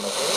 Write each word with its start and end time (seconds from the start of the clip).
നമുക്ക് 0.00 0.29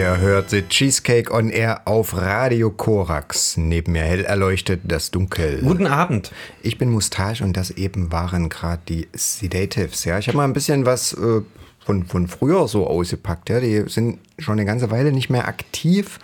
Ihr 0.00 0.16
hört 0.16 0.48
The 0.48 0.62
Cheesecake 0.62 1.30
on 1.30 1.50
Air 1.50 1.82
auf 1.84 2.16
Radio 2.16 2.70
Korax. 2.70 3.58
Neben 3.58 3.92
mir 3.92 4.00
hell 4.00 4.24
erleuchtet 4.24 4.80
das 4.84 5.10
Dunkel. 5.10 5.60
Guten 5.60 5.86
Abend. 5.86 6.32
Ich 6.62 6.78
bin 6.78 6.88
Mustache 6.88 7.44
und 7.44 7.54
das 7.54 7.70
eben 7.72 8.10
waren 8.10 8.48
gerade 8.48 8.80
die 8.88 9.08
Sedatives. 9.12 10.06
Ja, 10.06 10.18
ich 10.18 10.28
habe 10.28 10.38
mal 10.38 10.44
ein 10.44 10.54
bisschen 10.54 10.86
was 10.86 11.12
äh, 11.12 11.42
von, 11.80 12.06
von 12.06 12.28
früher 12.28 12.66
so 12.66 12.86
ausgepackt. 12.86 13.50
Ja, 13.50 13.60
die 13.60 13.90
sind 13.90 14.20
schon 14.38 14.52
eine 14.52 14.64
ganze 14.64 14.90
Weile 14.90 15.12
nicht 15.12 15.28
mehr 15.28 15.46
aktiv, 15.46 16.18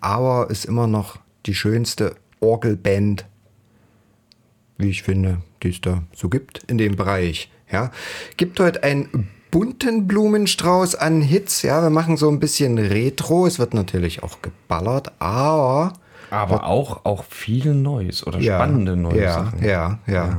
aber 0.00 0.50
ist 0.50 0.64
immer 0.64 0.88
noch 0.88 1.20
die 1.46 1.54
schönste 1.54 2.16
Orgelband, 2.40 3.26
wie 4.76 4.90
ich 4.90 5.04
finde, 5.04 5.40
die 5.62 5.68
es 5.68 5.80
da 5.80 6.02
so 6.16 6.28
gibt 6.28 6.64
in 6.64 6.78
dem 6.78 6.96
Bereich. 6.96 7.48
Ja, 7.70 7.92
gibt 8.36 8.58
heute 8.58 8.82
einen 8.82 9.28
bunten 9.54 10.08
Blumenstrauß 10.08 10.96
an 10.96 11.22
Hits. 11.22 11.62
Ja, 11.62 11.80
wir 11.80 11.90
machen 11.90 12.16
so 12.16 12.28
ein 12.28 12.40
bisschen 12.40 12.76
Retro. 12.76 13.46
Es 13.46 13.60
wird 13.60 13.72
natürlich 13.72 14.24
auch 14.24 14.42
geballert, 14.42 15.12
aber 15.20 15.92
Aber 16.30 16.66
auch, 16.66 17.04
auch 17.04 17.22
viel 17.22 17.72
Neues 17.72 18.26
oder 18.26 18.40
ja, 18.40 18.56
spannende 18.56 18.96
neue 18.96 19.22
ja, 19.22 19.32
Sachen. 19.32 19.64
Ja, 19.64 20.00
ja, 20.08 20.38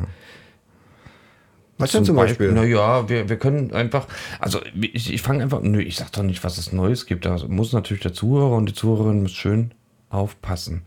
Was 1.78 1.94
denn 1.94 2.04
zum 2.04 2.18
Beispiel? 2.18 2.52
Naja, 2.52 3.08
wir, 3.08 3.30
wir 3.30 3.38
können 3.38 3.72
einfach, 3.72 4.06
also 4.42 4.60
ich, 4.82 5.14
ich 5.14 5.22
fange 5.22 5.44
einfach, 5.44 5.62
nö, 5.62 5.80
ich 5.80 5.96
sag 5.96 6.12
doch 6.12 6.24
nicht, 6.24 6.44
was 6.44 6.58
es 6.58 6.74
Neues 6.74 7.06
gibt. 7.06 7.24
Da 7.24 7.38
muss 7.48 7.72
natürlich 7.72 8.04
der 8.04 8.14
Zuhörer 8.14 8.58
und 8.58 8.66
die 8.66 8.74
Zuhörerin 8.74 9.22
muss 9.22 9.32
schön 9.32 9.74
aufpassen. 10.10 10.82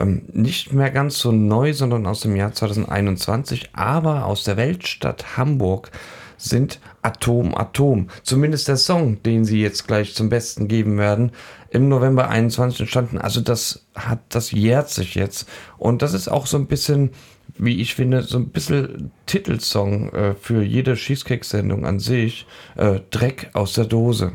Ähm, 0.00 0.22
nicht 0.32 0.72
mehr 0.72 0.90
ganz 0.90 1.20
so 1.20 1.30
neu, 1.30 1.72
sondern 1.74 2.08
aus 2.08 2.22
dem 2.22 2.34
Jahr 2.34 2.52
2021, 2.52 3.70
aber 3.74 4.26
aus 4.26 4.42
der 4.42 4.56
Weltstadt 4.56 5.36
Hamburg 5.36 5.92
sind 6.38 6.80
Atom 7.02 7.54
Atom. 7.54 8.08
Zumindest 8.22 8.68
der 8.68 8.78
Song, 8.78 9.22
den 9.22 9.44
sie 9.44 9.60
jetzt 9.60 9.86
gleich 9.86 10.14
zum 10.14 10.30
Besten 10.30 10.68
geben 10.68 10.96
werden, 10.96 11.32
im 11.70 11.88
November 11.88 12.28
21 12.30 12.80
entstanden. 12.80 13.18
Also 13.18 13.42
das 13.42 13.84
hat, 13.94 14.20
das 14.30 14.52
jährt 14.52 14.88
sich 14.88 15.14
jetzt. 15.14 15.46
Und 15.76 16.00
das 16.00 16.14
ist 16.14 16.28
auch 16.28 16.46
so 16.46 16.56
ein 16.56 16.66
bisschen, 16.66 17.10
wie 17.58 17.80
ich 17.80 17.94
finde, 17.94 18.22
so 18.22 18.38
ein 18.38 18.48
bisschen 18.48 19.10
Titelsong 19.26 20.12
äh, 20.12 20.34
für 20.34 20.62
jede 20.62 20.94
Cheesecake-Sendung 20.94 21.84
an 21.84 21.98
sich. 21.98 22.46
Äh, 22.76 23.00
Dreck 23.10 23.50
aus 23.52 23.74
der 23.74 23.84
Dose. 23.84 24.32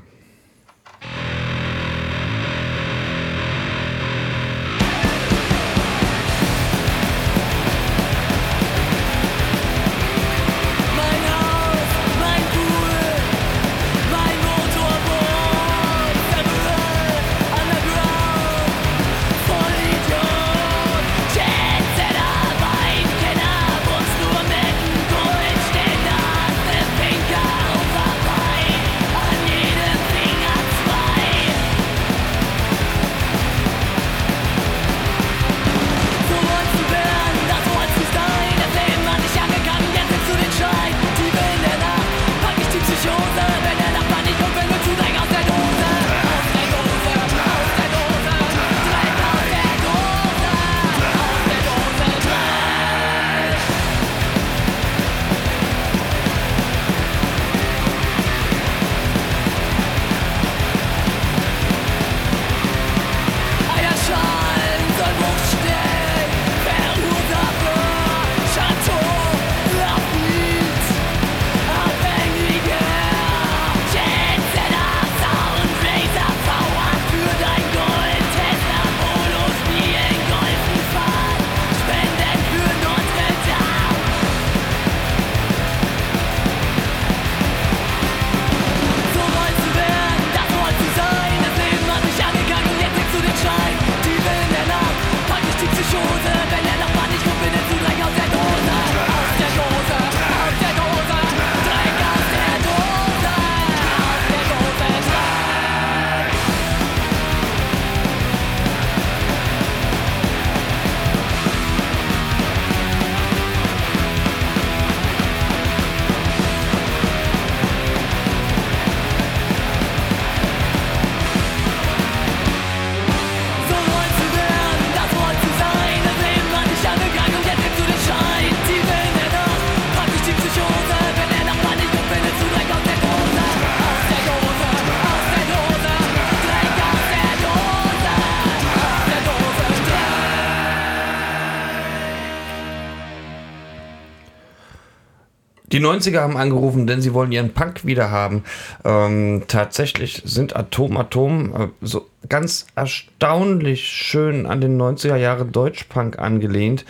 90er 145.83 146.21
haben 146.21 146.37
angerufen, 146.37 146.87
denn 146.87 147.01
sie 147.01 147.13
wollen 147.13 147.31
ihren 147.31 147.53
Punk 147.53 147.85
wieder 147.85 148.11
haben. 148.11 148.43
Ähm, 148.83 149.43
tatsächlich 149.47 150.21
sind 150.25 150.55
Atom 150.55 150.97
Atom 150.97 151.55
äh, 151.55 151.67
so 151.81 152.07
ganz 152.29 152.67
erstaunlich 152.75 153.87
schön 153.87 154.45
an 154.45 154.61
den 154.61 154.79
90er 154.81 155.15
Jahre 155.15 155.45
Deutschpunk 155.45 156.19
angelehnt. 156.19 156.85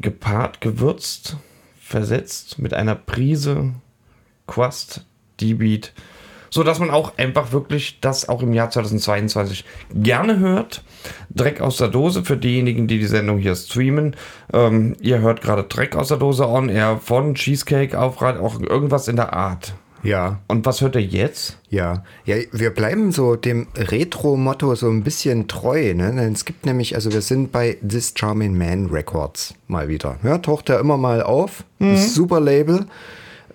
Gepaart, 0.00 0.60
gewürzt, 0.60 1.36
versetzt 1.80 2.58
mit 2.58 2.74
einer 2.74 2.94
Prise 2.94 3.72
Quast, 4.46 5.04
D-Beat, 5.40 5.92
so 6.54 6.62
dass 6.62 6.78
man 6.78 6.90
auch 6.90 7.18
einfach 7.18 7.50
wirklich 7.50 7.98
das 8.00 8.28
auch 8.28 8.40
im 8.40 8.52
Jahr 8.52 8.70
2022 8.70 9.64
gerne 9.92 10.38
hört. 10.38 10.84
Dreck 11.30 11.60
aus 11.60 11.78
der 11.78 11.88
Dose 11.88 12.24
für 12.24 12.36
diejenigen, 12.36 12.86
die 12.86 13.00
die 13.00 13.06
Sendung 13.06 13.38
hier 13.38 13.56
streamen. 13.56 14.14
Ähm, 14.52 14.94
ihr 15.00 15.18
hört 15.18 15.40
gerade 15.40 15.64
Dreck 15.64 15.96
aus 15.96 16.08
der 16.08 16.16
Dose 16.16 16.46
on 16.48 16.68
air 16.68 17.00
von 17.02 17.34
Cheesecake 17.34 17.98
auf 17.98 18.22
auch 18.22 18.60
irgendwas 18.60 19.08
in 19.08 19.16
der 19.16 19.32
Art. 19.32 19.74
Ja, 20.04 20.38
Und 20.46 20.64
was 20.64 20.80
hört 20.80 20.94
ihr 20.94 21.02
jetzt? 21.02 21.58
ja. 21.70 22.04
Ja, 22.24 22.36
wir 22.52 22.70
bleiben 22.70 23.10
so 23.10 23.34
dem 23.34 23.66
Retro-Motto 23.74 24.76
so 24.76 24.88
ein 24.88 25.02
bisschen 25.02 25.48
treu. 25.48 25.92
Ne? 25.94 26.14
Denn 26.14 26.32
Es 26.32 26.44
gibt 26.44 26.66
nämlich, 26.66 26.94
also 26.94 27.10
wir 27.12 27.22
sind 27.22 27.50
bei 27.50 27.78
This 27.86 28.14
Charming 28.14 28.56
Man 28.56 28.90
Records 28.90 29.54
mal 29.66 29.88
wieder. 29.88 30.18
Ja, 30.22 30.38
taucht 30.38 30.68
ja 30.68 30.78
immer 30.78 30.98
mal 30.98 31.20
auf. 31.22 31.64
Ist 31.80 32.14
Super 32.14 32.38
Label. 32.38 32.86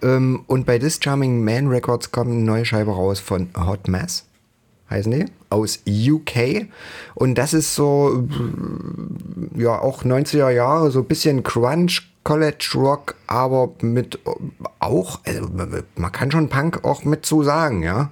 Ähm, 0.01 0.43
und 0.47 0.65
bei 0.65 0.79
This 0.79 0.99
Charming 1.01 1.43
Man 1.43 1.67
Records 1.67 2.11
kommt 2.11 2.31
eine 2.31 2.41
neue 2.41 2.65
Scheibe 2.65 2.91
raus 2.91 3.19
von 3.19 3.49
Hot 3.55 3.87
Mess. 3.87 4.25
Heißen 4.89 5.11
die? 5.11 5.25
Aus 5.49 5.83
UK. 5.87 6.67
Und 7.15 7.35
das 7.35 7.53
ist 7.53 7.75
so, 7.75 8.25
äh, 9.55 9.61
ja, 9.61 9.79
auch 9.79 10.03
90er 10.03 10.49
Jahre, 10.49 10.91
so 10.91 10.99
ein 10.99 11.05
bisschen 11.05 11.43
Crunch, 11.43 12.09
College 12.23 12.71
Rock, 12.75 13.15
aber 13.27 13.71
mit 13.81 14.19
auch, 14.79 15.19
also 15.25 15.49
man 15.95 16.11
kann 16.11 16.31
schon 16.31 16.49
Punk 16.49 16.83
auch 16.83 17.03
mit 17.03 17.25
so 17.25 17.43
sagen, 17.43 17.83
ja. 17.83 18.11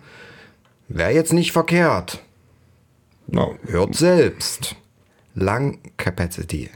Wäre 0.88 1.12
jetzt 1.12 1.34
nicht 1.34 1.52
verkehrt. 1.52 2.24
No. 3.28 3.56
Hört 3.68 3.96
selbst. 3.96 4.76
Lang 5.36 5.80
Capacity. 5.98 6.70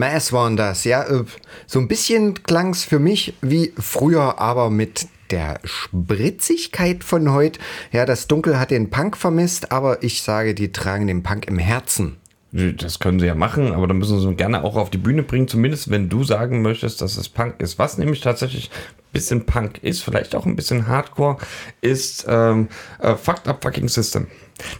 Mass 0.00 0.32
waren 0.32 0.56
das, 0.56 0.84
ja. 0.84 1.04
äh, 1.04 1.24
So 1.66 1.78
ein 1.78 1.86
bisschen 1.86 2.42
klang 2.42 2.70
es 2.70 2.84
für 2.84 2.98
mich 2.98 3.34
wie 3.42 3.72
früher, 3.78 4.40
aber 4.40 4.70
mit 4.70 5.06
der 5.30 5.60
Spritzigkeit 5.62 7.04
von 7.04 7.32
heute. 7.32 7.60
Ja, 7.92 8.04
das 8.06 8.26
Dunkel 8.26 8.58
hat 8.58 8.72
den 8.72 8.90
Punk 8.90 9.16
vermisst, 9.16 9.70
aber 9.70 10.02
ich 10.02 10.22
sage, 10.22 10.54
die 10.54 10.72
tragen 10.72 11.06
den 11.06 11.22
Punk 11.22 11.46
im 11.46 11.58
Herzen. 11.58 12.16
Das 12.52 12.98
können 12.98 13.20
sie 13.20 13.26
ja 13.26 13.36
machen, 13.36 13.72
aber 13.72 13.86
dann 13.86 13.98
müssen 13.98 14.18
sie 14.18 14.34
gerne 14.34 14.64
auch 14.64 14.74
auf 14.74 14.90
die 14.90 14.98
Bühne 14.98 15.22
bringen, 15.22 15.46
zumindest 15.46 15.88
wenn 15.88 16.08
du 16.08 16.24
sagen 16.24 16.62
möchtest, 16.62 17.00
dass 17.00 17.16
es 17.16 17.28
Punk 17.28 17.60
ist. 17.60 17.78
Was 17.78 17.96
nämlich 17.96 18.22
tatsächlich 18.22 18.70
ein 18.72 19.12
bisschen 19.12 19.46
Punk 19.46 19.78
ist, 19.84 20.02
vielleicht 20.02 20.34
auch 20.34 20.46
ein 20.46 20.56
bisschen 20.56 20.88
Hardcore, 20.88 21.36
ist 21.80 22.26
ähm, 22.28 22.68
äh, 22.98 23.14
Fucked 23.14 23.46
Up 23.46 23.62
Fucking 23.62 23.88
System. 23.88 24.26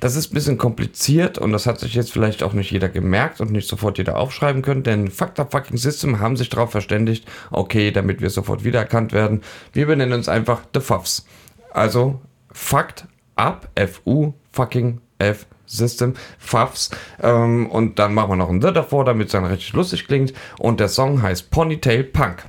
Das 0.01 0.17
ist 0.17 0.33
ein 0.33 0.35
bisschen 0.35 0.59
kompliziert 0.59 1.39
und 1.39 1.53
das 1.53 1.67
hat 1.67 1.79
sich 1.79 1.95
jetzt 1.95 2.11
vielleicht 2.13 2.43
auch 2.43 2.55
nicht 2.55 2.73
jeder 2.73 2.89
gemerkt 2.89 3.41
und 3.41 3.53
nicht 3.53 3.69
sofort 3.69 3.99
jeder 3.99 4.19
aufschreiben 4.19 4.63
können, 4.63 4.83
denn 4.83 5.09
Fucked 5.09 5.39
Up 5.39 5.53
Fucking 5.53 5.77
System 5.77 6.19
haben 6.19 6.37
sich 6.37 6.49
darauf 6.49 6.73
verständigt, 6.73 7.27
okay, 7.53 7.93
damit 7.93 8.21
wir 8.21 8.31
sofort 8.31 8.65
wiedererkannt 8.65 9.13
werden, 9.13 9.43
wir 9.73 9.87
benennen 9.87 10.15
uns 10.15 10.29
einfach 10.29 10.63
The 10.75 10.81
Fuffs. 10.81 11.25
Also 11.73 12.21
Fucked 12.51 13.07
Up, 13.37 13.69
F-U, 13.77 14.35
Fucking 14.51 15.01
F 15.19 15.47
System, 15.71 16.15
Fuffs. 16.39 16.91
Ähm, 17.23 17.67
und 17.71 17.99
dann 17.99 18.15
machen 18.15 18.31
wir 18.31 18.37
noch 18.37 18.51
ein 18.51 18.61
The 18.61 18.73
davor, 18.73 19.05
damit 19.05 19.27
es 19.27 19.33
dann 19.33 19.45
richtig 19.45 19.73
lustig 19.73 20.07
klingt. 20.07 20.33
Und 20.59 20.81
der 20.81 20.89
Song 20.89 21.23
heißt 21.23 21.51
Ponytail 21.51 22.05
Punk. 22.05 22.45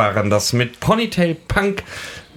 Waren 0.00 0.30
das 0.30 0.52
mit 0.52 0.80
Ponytail 0.80 1.36
Punk. 1.48 1.82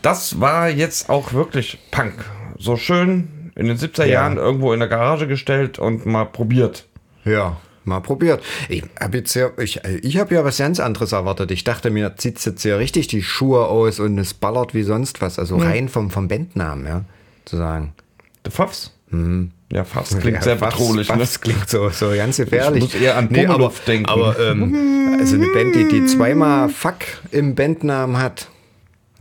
Das 0.01 0.39
war 0.39 0.70
jetzt 0.70 1.10
auch 1.10 1.34
wirklich 1.34 1.79
Punk. 1.91 2.13
So 2.58 2.75
schön 2.77 3.51
in 3.55 3.67
den 3.67 3.77
70er 3.77 4.05
Ja. 4.05 4.22
Jahren 4.22 4.38
irgendwo 4.38 4.74
in 4.74 4.79
der 4.79 4.89
Garage 4.89 5.27
gestellt 5.27 5.79
und 5.79 6.05
mal 6.05 6.25
probiert. 6.25 6.86
Ja, 7.24 7.58
mal 7.86 8.01
probiert. 8.01 8.43
Ich 8.67 8.84
habe 9.00 9.17
jetzt 9.20 9.34
ja, 9.34 9.50
ich, 9.58 9.79
ich 10.01 10.17
habe 10.17 10.36
ja 10.36 10.43
was 10.43 10.58
ganz 10.58 10.79
anderes 10.79 11.12
erwartet. 11.13 11.51
Ich 11.51 11.63
dachte 11.63 11.89
mir, 11.89 12.15
zieht 12.17 12.43
jetzt 12.46 12.62
hier 12.63 12.79
richtig 12.79 13.08
die 13.08 13.24
Schuhe 13.24 13.65
aus 13.67 14.00
und 14.00 14.17
es 14.17 14.34
ballert 14.34 14.74
wie 14.74 14.84
sonst 14.84 15.22
was. 15.22 15.39
Also 15.39 15.58
rein 15.58 15.88
vom, 15.89 16.12
vom 16.12 16.27
Bandnamen, 16.27 16.86
ja, 16.86 17.05
zu 17.46 17.58
sagen. 17.58 17.93
The 18.46 18.51
Fluffs? 18.51 18.91
Ja, 19.72 19.84
Fluffs 19.84 20.17
klingt 20.17 20.38
Ja, 20.38 20.41
sehr 20.41 20.55
bedrohlich. 20.55 21.08
Puffs 21.08 21.39
klingt 21.39 21.70
so, 21.70 21.89
so 21.89 22.10
ganz 22.15 22.38
gefährlich. 22.38 22.84
muss 22.84 22.96
eher 22.96 23.15
an 23.15 23.27
nee, 23.29 23.46
aber, 23.46 23.72
denken. 23.86 24.10
aber 24.10 24.39
ähm, 24.39 25.02
also 25.24 25.36
eine 25.38 25.48
Band, 25.48 25.74
die, 25.75 25.88
die 25.88 26.06
zweimal 26.06 26.68
Fuck 26.68 26.98
im 27.32 27.56
Bandnamen 27.56 28.18
hat. 28.18 28.50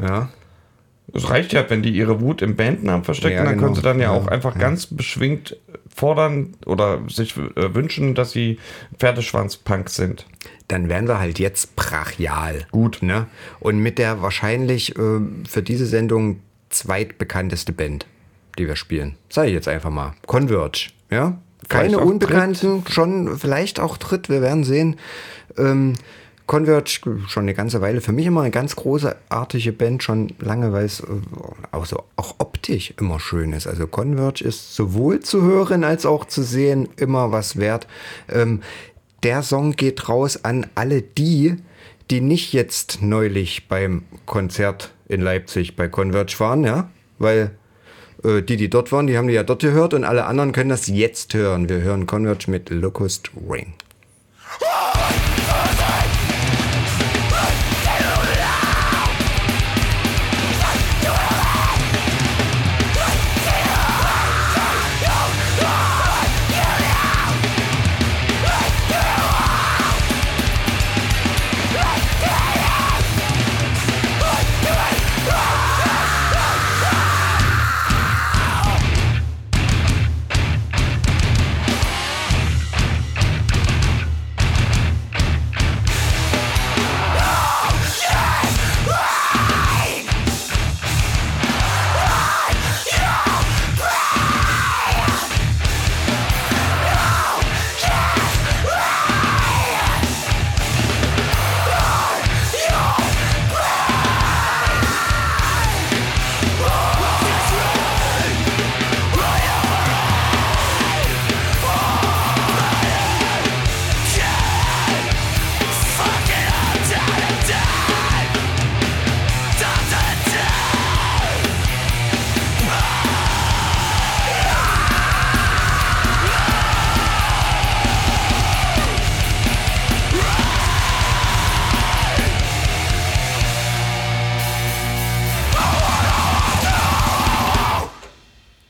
Ja, 0.01 0.31
Es 1.15 1.31
reicht 1.31 1.53
ja, 1.53 1.69
wenn 1.71 1.83
die 1.83 1.91
ihre 1.91 2.21
Wut 2.21 2.43
im 2.43 2.57
Bandnamen 2.57 3.05
verstecken, 3.05 3.37
Ja, 3.37 3.45
dann 3.45 3.55
genau. 3.55 3.63
können 3.67 3.75
sie 3.77 3.83
dann 3.83 3.99
ja, 4.01 4.07
Ja, 4.07 4.11
auch 4.11 4.27
einfach 4.27 4.59
ganz 4.59 4.87
beschwingt 4.87 5.57
fordern 5.95 6.55
oder 6.67 7.03
sich 7.09 7.37
äh, 7.37 7.75
wünschen, 7.75 8.15
dass 8.17 8.33
sie 8.33 8.59
Pferdeschwanz-Punk 8.99 9.91
sind. 9.91 10.27
dann 10.69 10.89
wären 10.89 11.07
wir 11.07 11.19
halt 11.21 11.39
jetzt 11.39 11.77
brachial. 11.77 12.67
Gut. 12.73 13.03
Ne? 13.03 13.27
Und 13.61 13.79
mit 13.79 13.99
der 13.99 14.23
wahrscheinlich 14.23 14.97
ähm, 14.99 15.45
für 15.49 15.63
diese 15.63 15.87
Sendung 15.87 16.41
zweitbekannteste 16.71 17.73
Band, 17.73 18.07
die 18.59 18.67
wir 18.67 18.77
spielen. 18.77 19.17
Sag 19.29 19.47
ich 19.47 19.53
jetzt 19.53 19.69
einfach 19.69 19.91
mal. 19.91 20.15
Converge. 20.27 20.91
Ja? 21.11 21.39
Keine 21.69 21.91
Vielleicht 21.91 22.05
Unbekannten, 22.07 22.85
schon 22.89 23.39
vielleicht 23.39 23.79
auch 23.81 23.97
Dritt, 23.99 24.29
wir 24.29 24.41
werden 24.43 24.65
sehen. 24.65 24.97
Ähm, 25.59 25.95
Converge 26.47 27.01
schon 27.29 27.45
eine 27.45 27.55
ganze 27.55 27.81
Weile. 27.81 28.01
Für 28.01 28.13
mich 28.13 28.27
immer 28.27 28.43
eine 28.43 28.51
ganz 28.51 28.77
großartige 28.77 29.73
Band, 29.73 30.03
schon 30.03 30.35
lange, 30.39 30.73
weil 30.73 30.85
es 30.85 31.01
äh, 31.01 31.05
auch, 31.71 31.87
so, 31.87 32.03
auch 32.17 32.35
optisch 32.39 32.93
immer 32.99 33.21
schön 33.21 33.53
ist. 33.53 33.67
Also 33.67 33.87
Converge 33.87 34.45
ist 34.45 34.75
sowohl 34.75 35.21
zu 35.21 35.43
hören 35.43 35.85
als 35.85 36.05
auch 36.05 36.25
zu 36.25 36.43
sehen 36.43 36.89
immer 36.97 37.33
was 37.33 37.57
wert. 37.57 37.87
Ähm, 38.29 38.61
der 39.23 39.43
Song 39.43 39.73
geht 39.73 40.09
raus 40.09 40.45
an 40.45 40.67
alle 40.75 41.01
die, 41.01 41.57
die 42.11 42.21
nicht 42.21 42.53
jetzt 42.53 43.01
neulich 43.01 43.69
beim 43.69 44.03
Konzert 44.27 44.93
in 45.09 45.21
Leipzig 45.21 45.77
bei 45.77 45.89
Converge 45.89 46.35
waren, 46.39 46.65
ja, 46.65 46.91
weil 47.19 47.53
äh, 48.25 48.43
die, 48.43 48.57
die 48.57 48.69
dort 48.69 48.93
waren, 48.93 49.07
die 49.07 49.17
haben 49.17 49.29
die 49.29 49.35
ja 49.35 49.45
dort 49.45 49.63
gehört 49.63 49.95
und 49.95 50.05
alle 50.05 50.27
anderen 50.27 50.53
können 50.53 50.71
das 50.71 50.89
jetzt 50.89 51.35
hören. 51.35 51.69
Wir 51.69 51.81
hören 51.81 52.07
Converge 52.07 52.51
mit 52.51 52.69
Locust 52.71 53.31
Ring. 53.49 53.75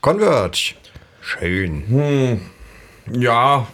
Converge. 0.03 0.75
Schön. 1.21 2.41
Ja, 3.11 3.67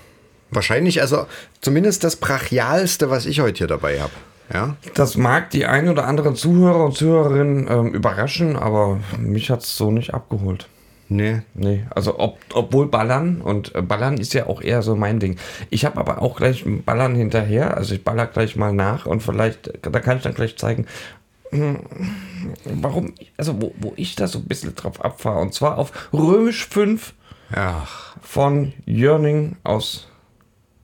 Wahrscheinlich, 0.52 1.02
also 1.02 1.28
zumindest 1.62 2.04
das 2.04 2.16
brachialste, 2.16 3.10
was 3.10 3.26
ich 3.26 3.40
heute 3.40 3.60
hier 3.60 3.68
dabei 3.68 4.00
habe. 4.00 4.12
Ja, 4.52 4.76
das 4.96 5.16
mag 5.16 5.52
die 5.52 5.68
ein 5.68 5.90
oder 5.90 6.08
anderen 6.08 6.36
Zuhörer 6.36 6.86
und 6.86 6.98
Zuhörerinnen 6.98 7.68
ähm, 7.70 7.94
überraschen, 7.94 8.56
aber 8.56 9.00
mich 9.20 9.52
hat 9.52 9.62
es 9.62 9.78
so 9.78 9.92
nicht 9.92 10.16
abgeholt. 10.16 10.68
nee. 11.08 11.42
Nee, 11.54 11.86
also 11.92 12.18
ob, 12.18 12.40
obwohl 12.54 12.88
Ballern 12.88 13.42
und 13.42 13.76
äh, 13.76 13.84
Ballern 13.84 14.18
ist 14.18 14.34
ja 14.34 14.48
auch 14.48 14.62
eher 14.64 14.82
so 14.82 14.96
mein 14.96 15.20
Ding. 15.20 15.38
Ich 15.70 15.86
habe 15.86 15.98
aber 15.98 16.20
auch 16.24 16.38
gleich 16.38 16.66
Ballern 16.66 17.14
hinterher, 17.14 17.78
also 17.78 17.94
ich 17.94 18.04
baller 18.04 18.26
gleich 18.26 18.56
mal 18.56 18.74
nach 18.74 19.06
und 19.06 19.22
vielleicht, 19.22 19.72
da 19.84 20.00
kann 20.00 20.18
ich 20.18 20.24
dann 20.24 20.34
gleich 20.34 20.58
zeigen, 20.58 20.88
hm, 21.19 21.19
warum, 21.52 23.14
also 23.38 23.62
wo, 23.62 23.74
wo 23.80 23.94
ich 23.96 24.16
da 24.16 24.28
so 24.28 24.40
ein 24.40 24.48
bisschen 24.48 24.76
drauf 24.76 25.04
abfahre. 25.04 25.40
Und 25.40 25.54
zwar 25.54 25.78
auf 25.78 26.14
Römisch 26.14 26.68
5 26.68 27.14
Ach, 27.52 28.16
von 28.22 28.74
Jörning 28.86 29.58
aus 29.64 30.08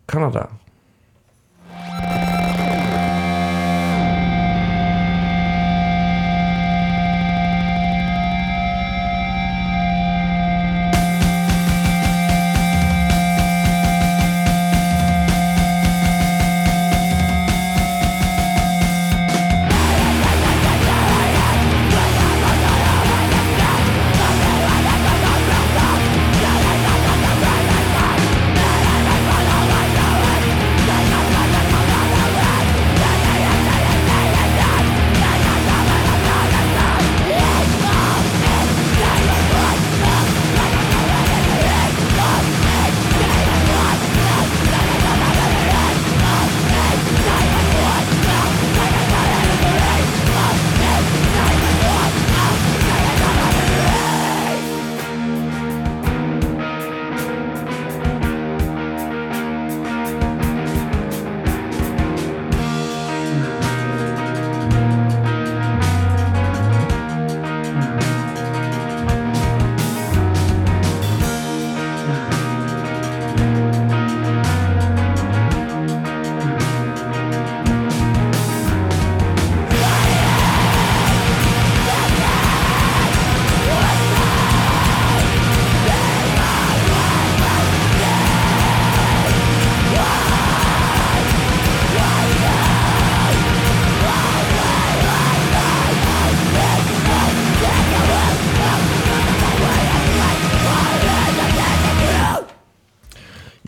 Kanada. 0.07 0.50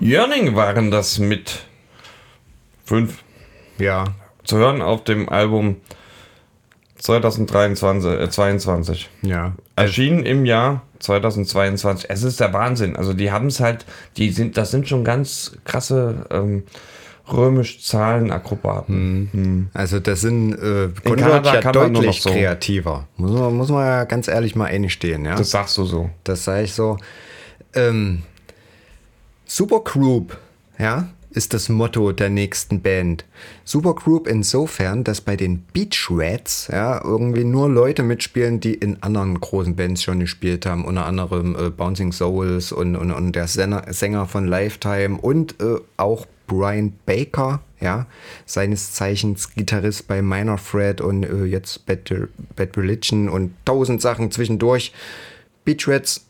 Yearning 0.07 0.55
waren 0.55 0.89
das 0.91 1.19
mit 1.19 1.65
fünf 2.85 3.23
Ja. 3.77 4.05
zu 4.45 4.57
hören 4.57 4.81
auf 4.81 5.03
dem 5.03 5.27
Album 5.27 5.75
2023, 6.97 8.11
äh, 8.21 8.29
22. 8.29 9.09
Ja. 9.21 9.53
Erschienen 9.75 10.25
im 10.25 10.45
Jahr 10.45 10.83
2022. 10.99 12.09
Es 12.09 12.23
ist 12.23 12.39
der 12.39 12.53
Wahnsinn. 12.53 12.95
Also 12.95 13.13
die 13.13 13.31
haben 13.31 13.47
es 13.47 13.59
halt, 13.59 13.85
die 14.15 14.31
sind, 14.31 14.55
das 14.57 14.71
sind 14.71 14.87
schon 14.87 15.03
ganz 15.03 15.57
krasse 15.65 16.25
ähm, 16.31 16.63
römisch 17.31 17.83
Zahlenakrobaten. 17.83 19.69
Also 19.73 19.99
das 19.99 20.21
sind 20.21 20.53
äh, 20.57 20.85
In 20.85 21.15
Kanada 21.17 21.55
ja 21.55 21.59
kann 21.59 21.73
deutlich 21.73 22.21
so. 22.21 22.29
kreativer. 22.29 23.07
Muss 23.17 23.31
man, 23.31 23.53
muss 23.55 23.69
man 23.69 23.85
ja 23.85 24.03
ganz 24.05 24.29
ehrlich 24.29 24.55
mal 24.55 24.65
einstehen, 24.65 25.25
ja. 25.25 25.35
Das 25.35 25.51
sagst 25.51 25.77
du 25.77 25.83
so. 25.83 26.09
Das 26.23 26.45
sage 26.45 26.63
ich 26.63 26.73
so. 26.73 26.97
Ähm, 27.75 28.23
Supergroup, 29.47 30.37
ja, 30.77 31.07
ist 31.31 31.53
das 31.53 31.69
Motto 31.69 32.11
der 32.11 32.29
nächsten 32.29 32.81
Band. 32.81 33.23
Supergroup 33.63 34.27
insofern, 34.27 35.03
dass 35.03 35.21
bei 35.21 35.35
den 35.35 35.59
Beach 35.71 36.07
Rats 36.09 36.67
ja, 36.71 37.01
irgendwie 37.03 37.43
nur 37.43 37.69
Leute 37.69 38.03
mitspielen, 38.03 38.59
die 38.59 38.73
in 38.73 39.01
anderen 39.03 39.39
großen 39.39 39.75
Bands 39.75 40.03
schon 40.03 40.19
gespielt 40.19 40.65
haben, 40.65 40.83
unter 40.83 41.05
anderem 41.05 41.55
äh, 41.55 41.69
Bouncing 41.69 42.11
Souls 42.11 42.71
und, 42.71 42.95
und, 42.95 43.11
und 43.11 43.35
der 43.35 43.47
Sänger, 43.47 43.85
Sänger 43.93 44.25
von 44.25 44.47
Lifetime 44.47 45.17
und 45.17 45.61
äh, 45.61 45.75
auch 45.95 46.25
Brian 46.47 46.93
Baker, 47.05 47.61
ja, 47.79 48.07
seines 48.45 48.93
Zeichens 48.93 49.53
Gitarrist 49.53 50.07
bei 50.07 50.21
Minor 50.21 50.57
Threat 50.57 51.01
und 51.01 51.23
äh, 51.23 51.45
jetzt 51.45 51.85
Bad, 51.85 52.11
Bad 52.55 52.75
Religion 52.77 53.29
und 53.29 53.53
tausend 53.63 54.01
Sachen 54.01 54.31
zwischendurch. 54.31 54.91
Beach 55.65 55.87
Rats 55.87 56.25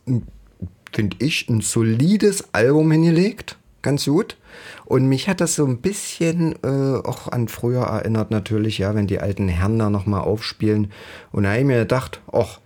finde 0.91 1.17
ich, 1.19 1.49
ein 1.49 1.61
solides 1.61 2.53
Album 2.53 2.91
hingelegt. 2.91 3.57
Ganz 3.81 4.05
gut. 4.05 4.37
Und 4.85 5.07
mich 5.07 5.29
hat 5.29 5.39
das 5.39 5.55
so 5.55 5.65
ein 5.65 5.77
bisschen 5.77 6.55
äh, 6.63 6.97
auch 7.03 7.31
an 7.31 7.47
früher 7.47 7.83
erinnert, 7.83 8.31
natürlich, 8.31 8.79
ja, 8.79 8.95
wenn 8.95 9.07
die 9.07 9.19
alten 9.19 9.47
Herren 9.47 9.79
da 9.79 9.89
nochmal 9.89 10.21
aufspielen. 10.21 10.91
Und 11.31 11.43
da 11.43 11.49
habe 11.49 11.59
ich 11.59 11.65
mir 11.65 11.79
gedacht, 11.79 12.21
ach, 12.31 12.59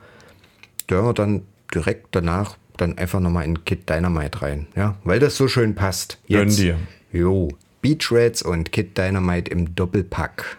wir 0.87 1.13
dann 1.13 1.43
direkt 1.73 2.07
danach 2.11 2.57
dann 2.77 2.97
einfach 2.97 3.19
nochmal 3.19 3.45
in 3.45 3.63
Kid 3.65 3.89
Dynamite 3.89 4.41
rein, 4.41 4.67
ja, 4.75 4.95
weil 5.03 5.19
das 5.19 5.37
so 5.37 5.47
schön 5.47 5.75
passt. 5.75 6.17
Gönn 6.27 6.49
dir. 6.49 6.77
Jo, 7.11 7.49
Beach 7.81 8.11
Rats 8.11 8.41
und 8.41 8.71
Kid 8.71 8.97
Dynamite 8.97 9.51
im 9.51 9.75
Doppelpack. 9.75 10.57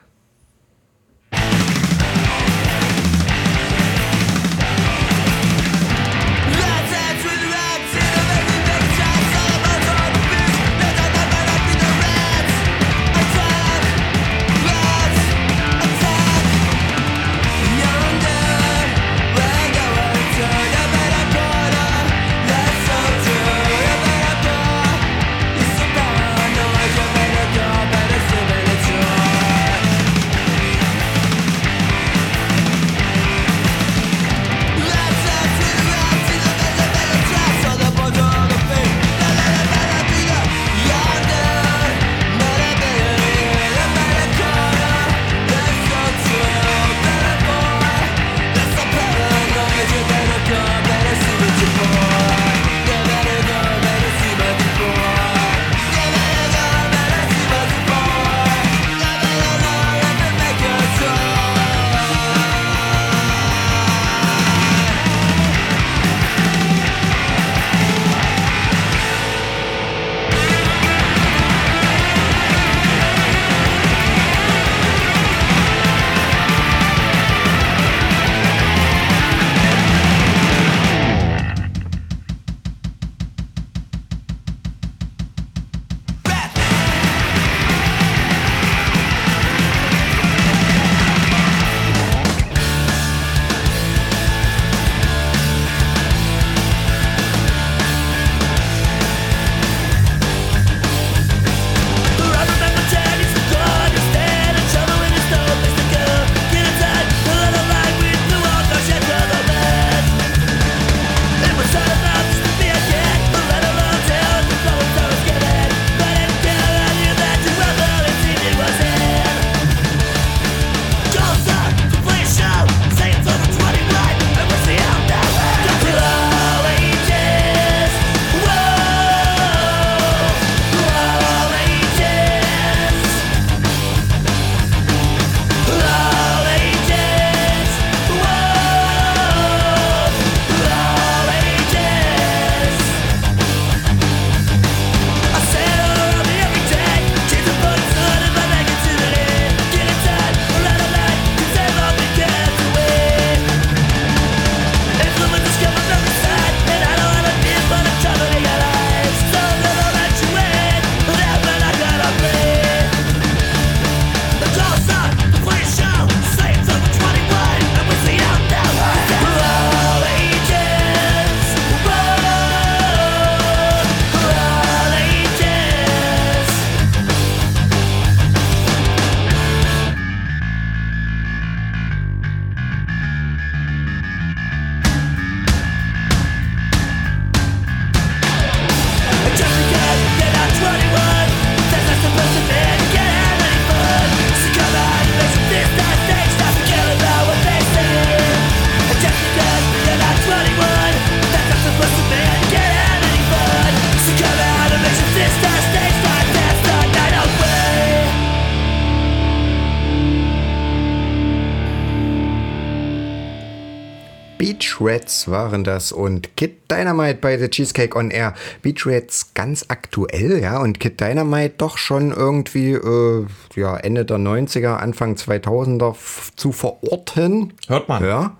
Rats 214.92 215.30
waren 215.30 215.64
das 215.64 215.90
und 215.92 216.36
Kid 216.36 216.70
Dynamite 216.70 217.18
bei 217.20 217.38
The 217.38 217.48
Cheesecake 217.48 217.96
on 217.96 218.10
Air. 218.10 218.34
Beach 218.62 218.86
Rats 218.86 219.32
ganz 219.34 219.64
aktuell, 219.68 220.40
ja, 220.42 220.58
und 220.60 220.80
Kid 220.80 221.00
Dynamite 221.00 221.54
doch 221.58 221.78
schon 221.78 222.12
irgendwie 222.12 222.72
äh, 222.72 223.26
ja, 223.54 223.76
Ende 223.76 224.04
der 224.04 224.18
90er, 224.18 224.76
Anfang 224.76 225.14
2000er 225.14 225.90
f- 225.92 226.32
zu 226.36 226.52
verorten. 226.52 227.52
Hört 227.68 227.88
man. 227.88 228.04
Ja. 228.04 228.36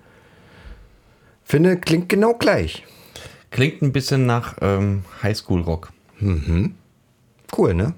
Finde, 1.44 1.76
klingt 1.76 2.08
genau 2.08 2.34
gleich. 2.34 2.84
Klingt 3.50 3.82
ein 3.82 3.92
bisschen 3.92 4.24
nach 4.26 4.56
ähm, 4.62 5.04
Highschool-Rock. 5.22 5.90
Cool, 7.56 7.74
ne? 7.74 7.94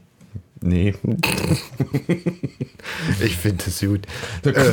Nee. 0.64 0.94
Ich 3.22 3.36
finde 3.36 3.64
es 3.66 3.80
gut. 3.80 4.06
Äh, 4.44 4.72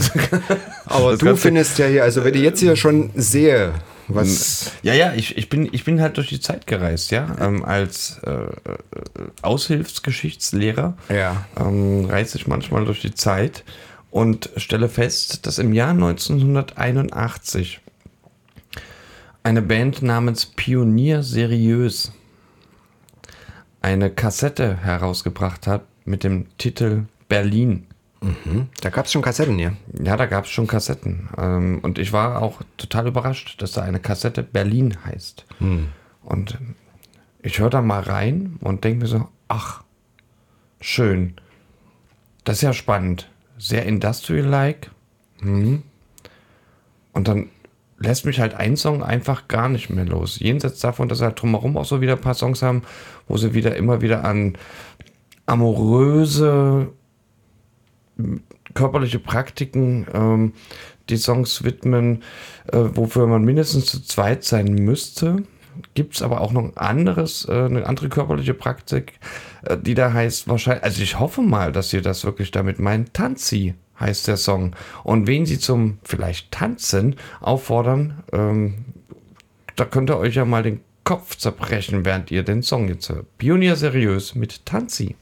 aber 0.86 1.16
du 1.18 1.36
findest 1.38 1.78
ja 1.80 1.86
hier, 1.88 2.04
also 2.04 2.24
wenn 2.24 2.34
ich 2.34 2.42
jetzt 2.42 2.60
hier 2.60 2.76
schon 2.76 3.10
sehe, 3.16 3.74
was. 4.08 4.72
Ja, 4.84 4.94
ja, 4.94 5.14
ich, 5.14 5.38
ich, 5.38 5.48
bin, 5.50 5.70
ich 5.72 5.84
bin 5.86 6.02
halt 6.02 6.18
durch 6.18 6.28
die 6.30 6.40
Zeit 6.40 6.68
gereist, 6.68 7.12
ja. 7.12 7.36
Ähm, 7.40 7.64
als 7.64 8.20
äh, 8.26 8.32
äh, 8.32 8.48
Aushilfsgeschichtslehrer 9.42 10.98
Ja. 11.10 11.46
ähm, 11.60 12.06
reise 12.06 12.38
ich 12.38 12.48
manchmal 12.48 12.86
durch 12.86 13.02
die 13.02 13.14
Zeit 13.14 13.64
und 14.10 14.50
stelle 14.58 14.90
fest, 14.90 15.46
dass 15.46 15.58
im 15.58 15.74
Jahr 15.74 15.92
1981 15.92 17.80
eine 19.44 19.62
Band 19.62 20.02
namens 20.02 20.46
Pionier 20.46 21.24
Seriös 21.24 22.12
eine 23.82 24.10
Kassette 24.10 24.78
herausgebracht 24.78 25.68
hat 25.68 25.84
mit 26.06 26.24
dem 26.24 26.46
Titel 26.58 27.06
Berlin. 27.28 27.88
Da 28.82 28.92
gab 28.92 29.08
es 29.08 29.12
schon 29.12 29.24
Kassetten 29.24 29.58
hier. 29.58 29.76
Ja, 30.00 30.16
da 30.16 30.28
gab 30.28 30.46
es 30.46 30.52
schon 30.52 30.68
Kassetten. 30.68 31.30
Ähm, 31.38 31.80
und 31.82 31.98
ich 31.98 32.14
war 32.14 32.42
auch 32.42 32.62
total 32.78 33.08
überrascht, 33.08 33.60
dass 33.62 33.72
da 33.72 33.82
eine 33.82 34.00
Kassette 34.00 34.44
Berlin 34.44 34.96
heißt. 35.06 35.46
Und 36.24 36.58
ich 37.42 37.60
höre 37.60 37.72
da 37.72 37.82
mal 37.82 38.02
rein 38.02 38.58
und 38.62 38.84
denke 38.84 39.00
mir 39.02 39.08
so, 39.08 39.28
ach, 39.48 39.84
schön. 40.80 41.34
Das 42.44 42.58
ist 42.58 42.62
ja 42.62 42.74
spannend. 42.74 43.28
Sehr 43.58 43.86
industrial-like. 43.88 44.92
Mhm. 45.42 45.82
Und 47.14 47.28
dann 47.28 47.50
lässt 47.98 48.26
mich 48.26 48.40
halt 48.40 48.54
ein 48.54 48.78
Song 48.78 49.04
einfach 49.04 49.48
gar 49.48 49.70
nicht 49.70 49.90
mehr 49.90 50.06
los. 50.06 50.40
Jenseits 50.40 50.80
davon, 50.80 51.10
dass 51.10 51.20
sie 51.20 51.26
halt 51.26 51.42
drumherum 51.42 51.78
auch 51.78 51.86
so 51.86 52.02
wieder 52.02 52.14
ein 52.14 52.22
paar 52.22 52.34
Songs 52.34 52.62
haben, 52.62 52.84
wo 53.28 53.38
sie 53.38 53.54
wieder 53.54 53.76
immer 53.76 54.02
wieder 54.02 54.24
an 54.24 54.58
amoröse 55.46 56.90
körperliche 58.74 59.20
Praktiken 59.20 60.08
ähm, 60.14 60.54
die 61.10 61.18
Songs 61.18 61.64
widmen, 61.64 62.24
äh, 62.72 62.78
wofür 62.78 63.28
man 63.28 63.44
mindestens 63.44 63.86
zu 63.86 64.02
zweit 64.02 64.44
sein 64.44 64.74
müsste. 64.74 65.44
Gibt 65.94 66.16
es 66.16 66.22
aber 66.22 66.42
auch 66.42 66.52
noch 66.52 66.64
ein 66.64 66.78
anderes, 66.78 67.48
äh, 67.48 67.54
eine 67.54 67.86
andere 67.86 68.10
körperliche 68.10 68.54
Praktik, 68.54 69.20
äh, 69.64 69.78
die 69.78 69.94
da 69.94 70.14
heißt 70.14 70.48
wahrscheinlich, 70.48 70.84
also 70.84 71.02
ich 71.02 71.20
hoffe 71.20 71.42
mal, 71.42 71.72
dass 71.72 71.94
ihr 71.94 72.02
das 72.02 72.24
wirklich 72.24 72.52
damit 72.52 72.80
meint. 72.80 73.14
Tanzi 73.14 73.76
heißt 74.00 74.28
der 74.28 74.38
Song. 74.38 74.76
Und 75.04 75.28
wen 75.28 75.46
sie 75.46 75.60
zum 75.60 76.00
vielleicht 76.04 76.52
Tanzen 76.52 77.16
auffordern, 77.40 78.24
ähm, 78.34 78.86
da 79.76 79.86
könnt 79.86 80.10
ihr 80.10 80.18
euch 80.18 80.36
ja 80.36 80.46
mal 80.46 80.64
den 80.64 80.82
Kopf 81.12 81.36
zerbrechen, 81.36 82.06
während 82.06 82.32
ihr 82.32 82.42
den 82.42 82.64
Song 82.64 82.88
jetzt 82.88 83.10
hört. 83.10 83.38
Pionier 83.38 83.76
seriös 83.76 84.34
mit 84.34 84.66
Tanzi. 84.66 85.18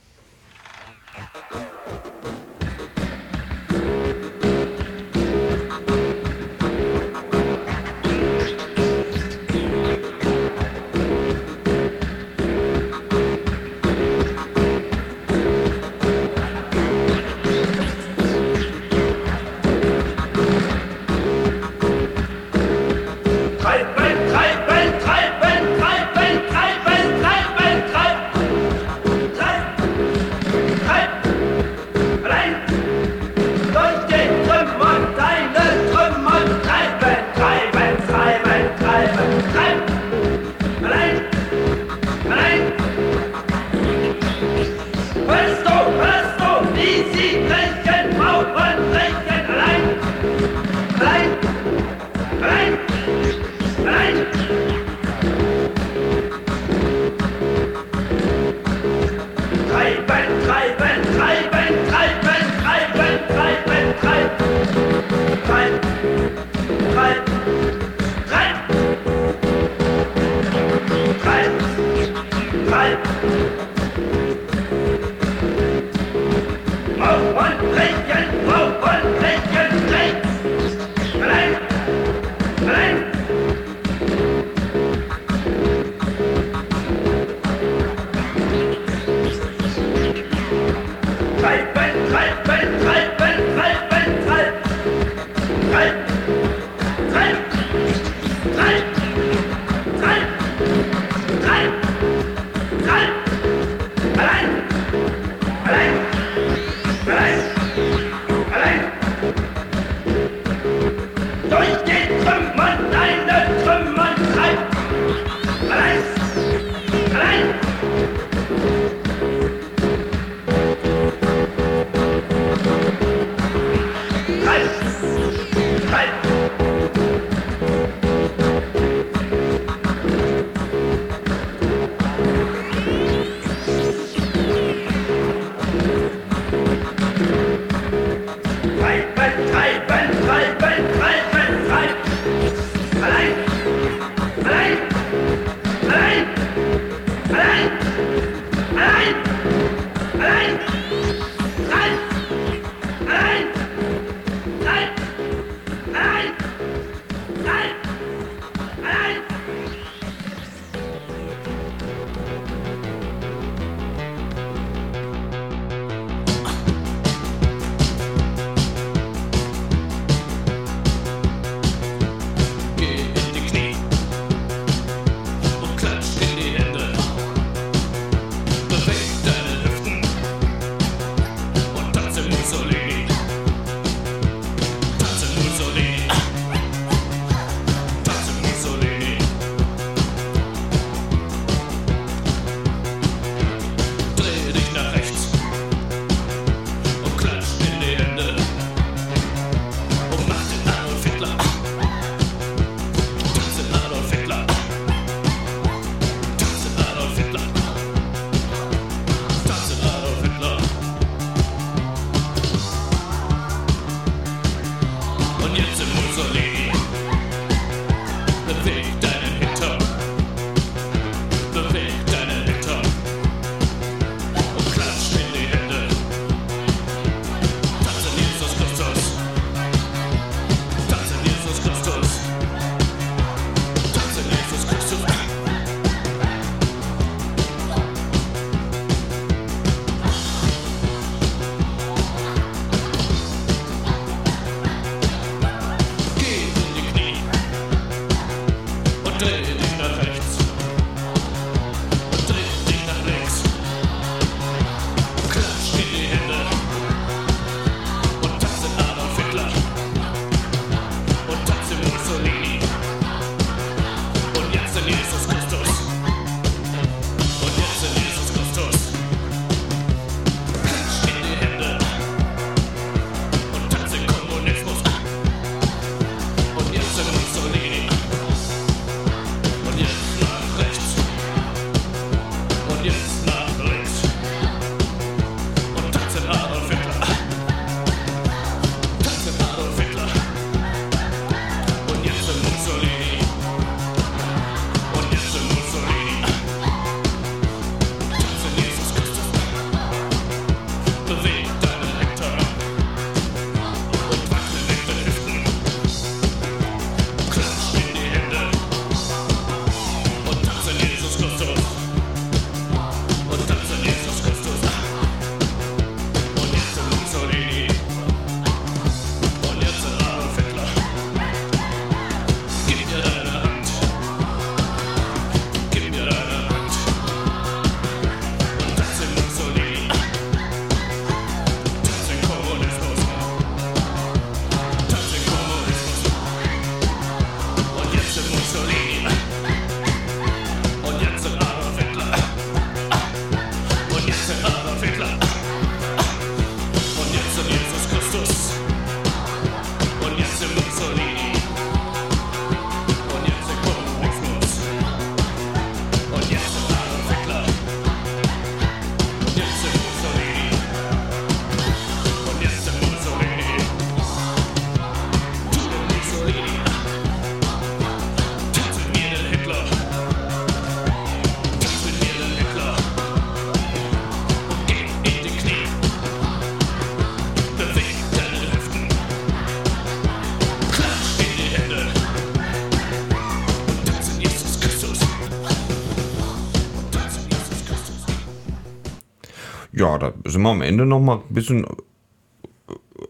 Sind 390.29 390.41
wir 390.41 390.49
am 390.49 390.61
Ende 390.61 390.85
noch 390.85 390.99
mal 390.99 391.17
ein 391.17 391.33
bisschen, 391.33 391.63
äh, 391.65 391.67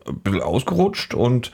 ein 0.08 0.20
bisschen 0.20 0.42
ausgerutscht 0.42 1.14
und 1.14 1.52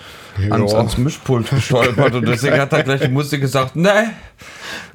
ans, 0.49 0.71
Ja. 0.73 0.77
ans 0.79 0.97
Mischpult 0.97 1.49
gestolpert. 1.49 2.15
und 2.15 2.27
deswegen 2.27 2.57
hat 2.59 2.73
er 2.73 2.83
gleich 2.83 3.01
die 3.01 3.07
Musik 3.09 3.41
gesagt, 3.41 3.75
ne, 3.75 4.11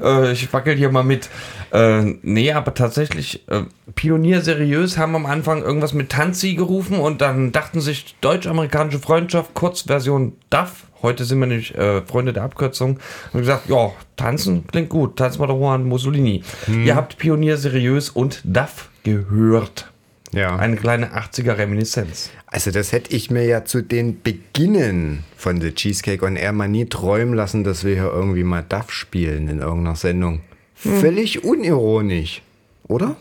äh, 0.01 0.33
ich 0.33 0.53
wackel 0.53 0.75
hier 0.77 0.91
mal 0.91 1.03
mit. 1.05 1.29
Äh, 1.73 2.17
nee, 2.23 2.53
aber 2.53 2.75
tatsächlich, 2.75 3.49
äh, 3.49 3.63
Pionier 3.95 4.41
seriös 4.41 4.99
haben 4.99 5.15
am 5.15 5.27
Anfang 5.27 5.63
irgendwas 5.63 5.93
mit 5.93 6.11
Tanzi 6.11 6.55
gerufen 6.55 6.99
und 6.99 7.21
dann 7.21 7.53
dachten 7.53 7.81
sich 7.81 8.17
deutsch-amerikanische 8.21 8.99
Freundschaft, 8.99 9.55
Kurzversion 9.55 10.33
DAF. 10.51 10.87
Heute 11.03 11.25
sind 11.25 11.39
wir 11.39 11.47
nämlich 11.47 11.75
äh, 11.77 12.03
Freunde 12.03 12.33
der 12.35 12.43
Abkürzung. 12.43 12.99
Und 13.33 13.41
gesagt, 13.41 13.71
ja, 13.71 13.91
tanzen 14.17 14.67
klingt 14.67 14.91
gut. 14.91 15.17
Tanzen 15.17 15.41
wir 15.41 15.47
doch 15.47 15.59
mal 15.59 15.77
an 15.77 15.85
Mussolini. 15.85 16.43
Ihr 16.85 16.95
habt 16.95 17.17
Pionier 17.17 17.57
seriös 17.57 18.11
und 18.11 18.43
DAF 18.45 18.91
gehört. 19.03 19.90
Ja. 20.33 20.57
Eine 20.57 20.77
kleine 20.77 21.17
80er 21.17 21.59
Reminiszenz. 21.59 22.31
Also 22.47 22.71
das 22.71 22.93
hätte 22.93 23.15
ich 23.15 23.31
mir 23.31 23.45
ja 23.45 23.65
zu 23.65 23.83
den 23.83 24.23
Beginnen 24.23 25.25
von 25.37 25.61
The 25.61 25.73
Cheesecake 25.75 26.25
on 26.25 26.37
Air 26.37 26.53
mal 26.53 26.69
nie 26.69 26.87
träumen 26.87 27.35
lassen, 27.35 27.65
dass 27.65 27.85
wir 27.85 27.95
hier 27.95 28.11
irgendwie 28.13 28.45
mal 28.45 28.65
Duff 28.69 28.91
spielen 28.93 29.49
in 29.49 29.59
irgendeiner 29.59 29.97
Sendung. 29.97 30.41
Völlig 30.75 31.45
unironisch, 31.45 32.43
oder? 32.89 33.17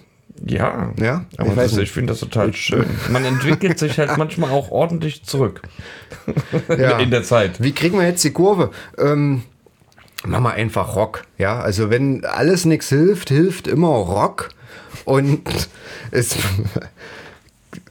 Ja, 0.46 0.94
Ja, 0.98 1.26
aber 1.38 1.50
ich 1.50 1.56
das, 1.56 1.78
ich 1.78 1.92
finde 1.92 2.14
das 2.14 2.22
total 2.22 2.54
schön. 2.54 2.86
Man 3.10 3.26
entwickelt 3.26 3.78
sich 3.78 3.98
halt 4.00 4.18
manchmal 4.18 4.52
auch 4.52 4.72
ordentlich 4.72 5.24
zurück 5.24 5.62
Ja. 6.70 6.98
in 7.00 7.12
der 7.12 7.24
Zeit. 7.24 7.62
Wie 7.62 7.74
kriegen 7.74 7.98
wir 7.98 8.08
jetzt 8.08 8.24
die 8.24 8.32
Kurve? 8.32 8.72
Ähm, 8.98 9.44
machen 10.26 10.44
wir 10.44 10.54
einfach 10.54 10.96
Rock. 10.96 11.24
Ja, 11.38 11.60
also 11.60 11.90
wenn 11.90 12.24
alles 12.24 12.66
nichts 12.66 12.90
hilft, 12.90 13.30
hilft 13.30 13.68
immer 13.68 13.90
Rock. 13.90 14.50
Und 15.06 15.42
es, 16.12 16.36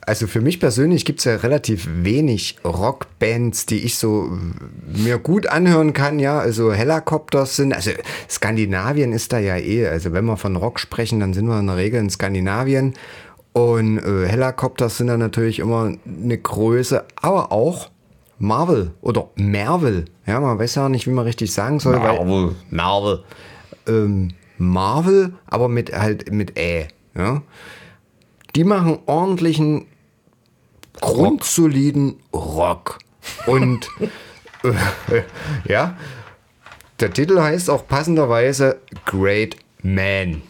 also 0.01 0.27
für 0.27 0.41
mich 0.41 0.59
persönlich 0.59 1.05
gibt 1.05 1.19
es 1.19 1.25
ja 1.25 1.35
relativ 1.35 1.87
wenig 1.91 2.57
Rockbands, 2.65 3.65
die 3.65 3.79
ich 3.79 3.97
so 3.97 4.37
mir 4.87 5.17
gut 5.17 5.47
anhören 5.47 5.93
kann. 5.93 6.19
Ja, 6.19 6.39
also 6.39 6.73
Helicopters 6.73 7.55
sind, 7.55 7.73
also 7.73 7.91
Skandinavien 8.29 9.13
ist 9.13 9.31
da 9.31 9.39
ja 9.39 9.57
eh. 9.57 9.87
Also 9.87 10.11
wenn 10.11 10.25
wir 10.25 10.37
von 10.37 10.55
Rock 10.55 10.79
sprechen, 10.79 11.19
dann 11.19 11.33
sind 11.33 11.47
wir 11.47 11.59
in 11.59 11.67
der 11.67 11.77
Regel 11.77 11.99
in 11.99 12.09
Skandinavien. 12.09 12.93
Und 13.53 13.99
äh, 13.99 14.27
Helicopters 14.27 14.97
sind 14.97 15.07
dann 15.07 15.19
natürlich 15.19 15.59
immer 15.59 15.93
eine 16.05 16.37
Größe, 16.37 17.05
aber 17.15 17.51
auch 17.51 17.89
Marvel 18.37 18.91
oder 19.01 19.29
Marvel. 19.35 20.05
Ja, 20.25 20.39
man 20.39 20.57
weiß 20.57 20.75
ja 20.75 20.89
nicht, 20.89 21.07
wie 21.07 21.11
man 21.11 21.25
richtig 21.25 21.53
sagen 21.53 21.79
soll. 21.79 21.97
Marvel. 21.97 22.55
Marvel. 22.69 23.23
Ähm, 23.87 24.29
Marvel, 24.59 25.33
aber 25.47 25.67
mit 25.67 25.91
halt 25.93 26.31
mit 26.31 26.57
Ä. 26.57 26.87
Ja? 27.15 27.41
Die 28.55 28.63
machen 28.63 28.99
ordentlichen, 29.05 29.87
grundsoliden 31.01 32.15
Rock. 32.33 32.99
Und 33.45 33.89
ja, 35.65 35.95
der 36.99 37.13
Titel 37.13 37.39
heißt 37.39 37.69
auch 37.69 37.87
passenderweise 37.87 38.81
Great 39.05 39.55
Man. 39.81 40.41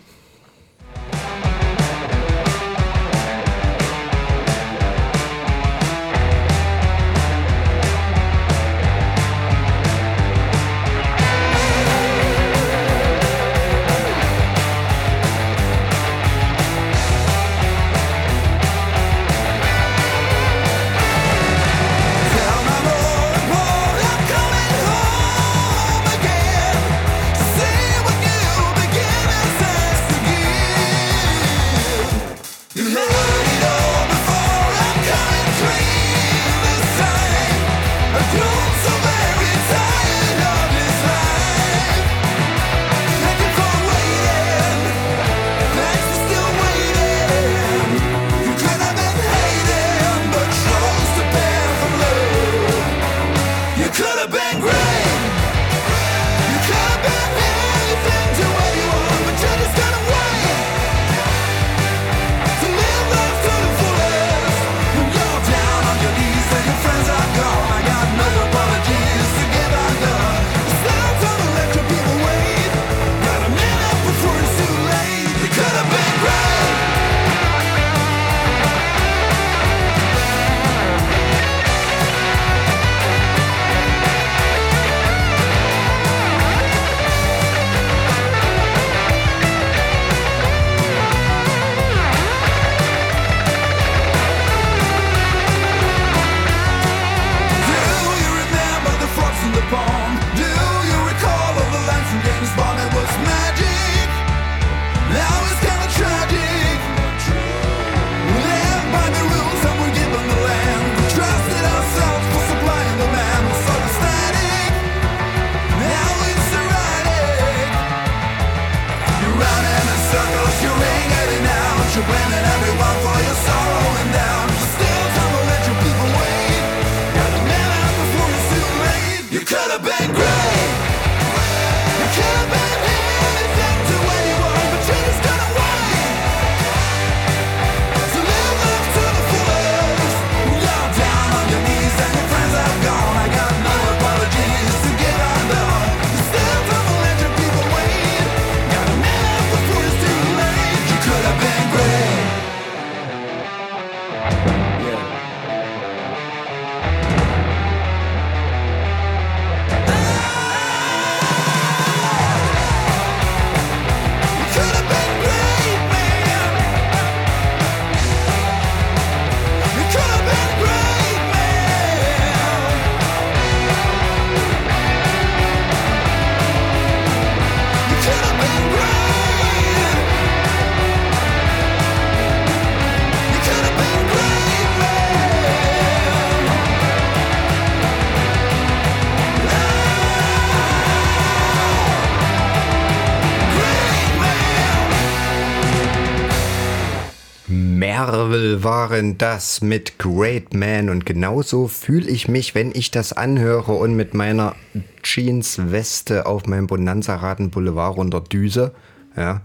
Waren 198.89 199.17
das 199.19 199.61
mit 199.61 199.99
Great 199.99 200.53
Man 200.55 200.89
und 200.89 201.05
genauso 201.05 201.67
fühle 201.67 202.09
ich 202.09 202.27
mich, 202.27 202.55
wenn 202.55 202.71
ich 202.73 202.89
das 202.89 203.13
anhöre 203.13 203.73
und 203.73 203.95
mit 203.95 204.13
meiner 204.15 204.55
Jeans-Weste 205.03 206.25
auf 206.25 206.47
meinem 206.47 206.65
Bonanza-Raten 206.67 207.51
Boulevard 207.51 207.97
runter 207.97 208.19
düse. 208.21 208.71
Ja, 209.15 209.41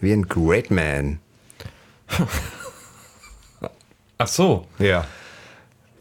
wie 0.00 0.12
ein 0.12 0.26
Great 0.28 0.70
Man. 0.70 1.18
Ach 4.18 4.28
so, 4.28 4.66
Ja. 4.78 5.04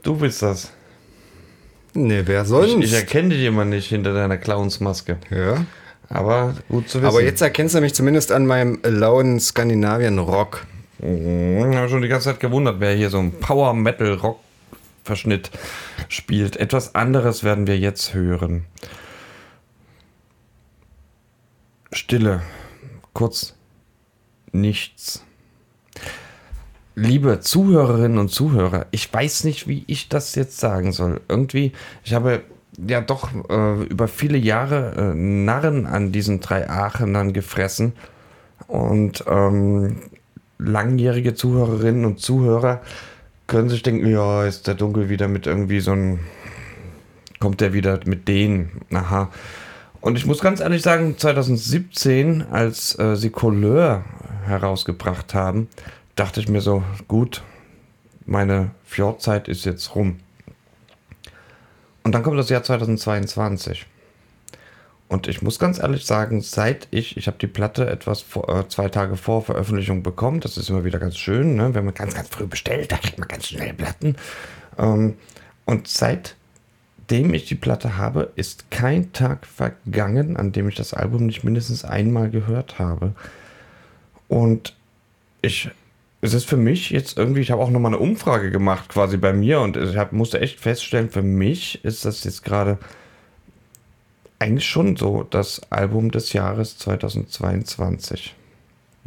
du 0.04 0.16
bist 0.16 0.42
das. 0.42 0.72
Ne, 1.94 2.26
wer 2.26 2.44
Ich, 2.44 2.48
sonst? 2.48 2.84
ich 2.86 2.94
erkenne 2.94 3.30
dich 3.30 3.44
immer 3.44 3.66
nicht 3.66 3.88
hinter 3.90 4.14
deiner 4.14 4.38
Clownsmaske. 4.38 5.18
ja. 5.30 5.66
Aber 6.10 6.56
gut 6.70 6.88
zu 6.88 7.00
wissen. 7.00 7.08
Aber 7.10 7.22
jetzt 7.22 7.42
erkennst 7.42 7.76
du 7.76 7.82
mich 7.82 7.94
zumindest 7.94 8.32
an 8.32 8.46
meinem 8.46 8.80
lauen 8.82 9.42
Skandinavien-Rock. 9.42 10.66
Ich 11.00 11.76
habe 11.76 11.89
schon 11.89 12.02
die 12.02 12.08
ganze 12.08 12.30
Zeit 12.30 12.39
gewundert, 12.39 12.80
wer 12.80 12.95
hier 12.95 13.12
so 13.12 13.20
einen 13.20 13.39
Power-Metal-Rock-Verschnitt 13.39 15.52
spielt. 16.10 16.58
Etwas 16.58 16.95
anderes 16.95 17.43
werden 17.43 17.68
wir 17.68 17.78
jetzt 17.78 18.16
hören. 18.16 18.66
Stille. 21.91 22.41
Kurz 23.14 23.54
nichts. 24.52 25.24
Liebe 26.95 27.41
Zuhörerinnen 27.41 28.18
und 28.18 28.30
Zuhörer, 28.30 28.88
ich 28.89 29.14
weiß 29.14 29.43
nicht, 29.43 29.68
wie 29.68 29.84
ich 29.86 30.10
das 30.10 30.34
jetzt 30.34 30.58
sagen 30.58 30.91
soll. 30.91 31.22
Irgendwie, 31.30 31.74
ich 32.04 32.16
habe 32.16 32.41
ja 32.88 33.02
doch 33.02 33.30
äh, 33.50 33.84
über 33.84 34.08
viele 34.08 34.39
Jahre 34.39 34.95
äh, 34.98 35.14
Narren 35.14 35.86
an 35.86 36.12
diesen 36.12 36.39
drei 36.39 36.68
Aachenern 36.68 37.34
gefressen. 37.34 37.93
Und 38.68 39.24
ähm, 39.28 39.98
langjährige 40.60 41.34
Zuhörerinnen 41.34 42.05
und 42.05 42.20
Zuhörer 42.20 42.82
können 43.47 43.70
sich 43.70 43.84
denken, 43.84 44.08
ja, 44.08 44.45
ist 44.45 44.68
der 44.68 44.76
Dunkel 44.76 45.10
wieder 45.10 45.28
mit 45.28 45.47
irgendwie 45.47 45.80
so 45.80 45.91
einem, 45.91 46.20
kommt 47.39 47.62
der 47.62 47.74
wieder 47.74 47.99
mit 48.05 48.28
denen, 48.28 48.82
aha. 48.91 49.30
Und 50.01 50.18
ich 50.18 50.26
muss 50.26 50.41
ganz 50.41 50.60
ehrlich 50.60 50.82
sagen, 50.82 51.18
2017, 51.18 52.43
als 52.51 52.97
äh, 52.99 53.16
sie 53.16 53.30
Couleur 53.30 54.03
herausgebracht 54.45 55.34
haben, 55.34 55.68
dachte 56.16 56.39
ich 56.39 56.49
mir 56.49 56.62
so, 56.62 56.84
gut, 57.08 57.41
meine 58.26 58.72
Fjordzeit 58.84 59.47
ist 59.47 59.66
jetzt 59.66 59.95
rum. 59.95 60.20
Und 62.03 62.14
dann 62.14 62.24
kommt 62.24 62.38
das 62.38 62.49
Jahr 62.49 62.64
2022. 62.64 63.86
Und 65.10 65.28
ich 65.28 65.41
muss 65.41 65.58
ganz 65.58 65.80
ehrlich 65.80 66.05
sagen, 66.05 66.41
seit 66.41 66.88
ich, 66.91 67.16
ich 67.16 67.28
habe 67.28 67.38
die 67.38 67.47
Platte 67.47 67.89
etwas 67.89 68.22
vor, 68.22 68.49
äh, 68.49 68.68
zwei 68.68 68.89
Tage 68.89 69.16
vor 69.16 69.41
Veröffentlichung 69.41 70.03
bekommen, 70.03 70.41
das 70.41 70.58
ist 70.58 70.70
immer 70.70 70.84
wieder 70.84 70.99
ganz 70.99 71.18
schön, 71.18 71.55
ne? 71.55 71.74
wenn 71.74 71.86
man 71.86 71.93
ganz, 71.93 72.14
ganz 72.14 72.28
früh 72.28 72.45
bestellt, 72.45 72.91
da 72.91 72.97
kriegt 72.97 73.18
man 73.18 73.28
ganz 73.28 73.47
schnell 73.47 73.74
Platten. 73.74 74.18
Ähm, 74.78 75.16
und 75.66 75.88
seitdem 75.88 77.34
ich 77.34 77.45
die 77.45 77.55
Platte 77.55 77.95
habe, 77.95 78.34
ist 78.36 78.70
kein 78.70 79.14
Tag 79.14 79.45
vergangen, 79.45 80.36
an 80.36 80.51
dem 80.51 80.68
ich 80.68 80.76
das 80.76 80.93
Album 80.93 81.26
nicht 81.26 81.43
mindestens 81.43 81.86
einmal 81.86 82.30
gehört 82.30 82.78
habe. 82.78 83.14
Und 84.28 84.76
ich, 85.41 85.70
es 86.20 86.34
ist 86.34 86.49
für 86.49 86.58
mich 86.58 86.89
jetzt 86.89 87.18
irgendwie, 87.18 87.39
ich 87.39 87.51
habe 87.51 87.62
auch 87.62 87.70
nochmal 87.70 87.93
eine 87.93 88.01
Umfrage 88.01 88.51
gemacht 88.51 88.89
quasi 88.89 89.16
bei 89.16 89.32
mir 89.32 89.62
und 89.62 89.78
ich 89.78 89.95
hab, 89.95 90.12
musste 90.12 90.41
echt 90.41 90.60
feststellen, 90.60 91.10
für 91.10 91.22
mich 91.22 91.84
ist 91.86 92.03
das 92.03 92.26
jetzt 92.26 92.43
gerade 92.43 92.78
eigentlich 94.40 94.68
schon 94.68 94.96
so 94.96 95.24
das 95.24 95.62
Album 95.70 96.12
des 96.12 96.34
Jahres 96.34 96.78
2022. 96.78 98.36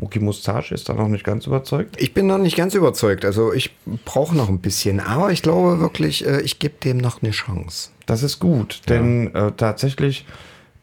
Muki 0.01 0.19
Mustache 0.19 0.75
ist 0.75 0.89
da 0.89 0.95
noch 0.95 1.09
nicht 1.09 1.25
ganz 1.25 1.47
überzeugt. 1.47 2.01
Ich 2.01 2.15
bin 2.15 2.27
noch 2.27 2.39
nicht 2.39 2.57
ganz 2.57 2.75
überzeugt. 2.75 3.25
Also 3.25 3.53
ich 3.53 3.77
brauche 4.07 4.35
noch 4.35 4.49
ein 4.49 4.61
bisschen. 4.61 4.99
Aber 4.99 5.31
ich 5.31 5.43
glaube 5.43 5.79
wirklich, 5.79 6.27
äh, 6.27 6.41
ich 6.41 6.59
gebe 6.59 6.75
dem 6.83 6.97
noch 6.97 7.23
eine 7.23 7.33
Chance. 7.33 7.91
Das 8.07 8.23
ist 8.23 8.41
gut, 8.41 8.81
denn 8.89 9.35
äh, 9.35 9.53
tatsächlich, 9.53 10.27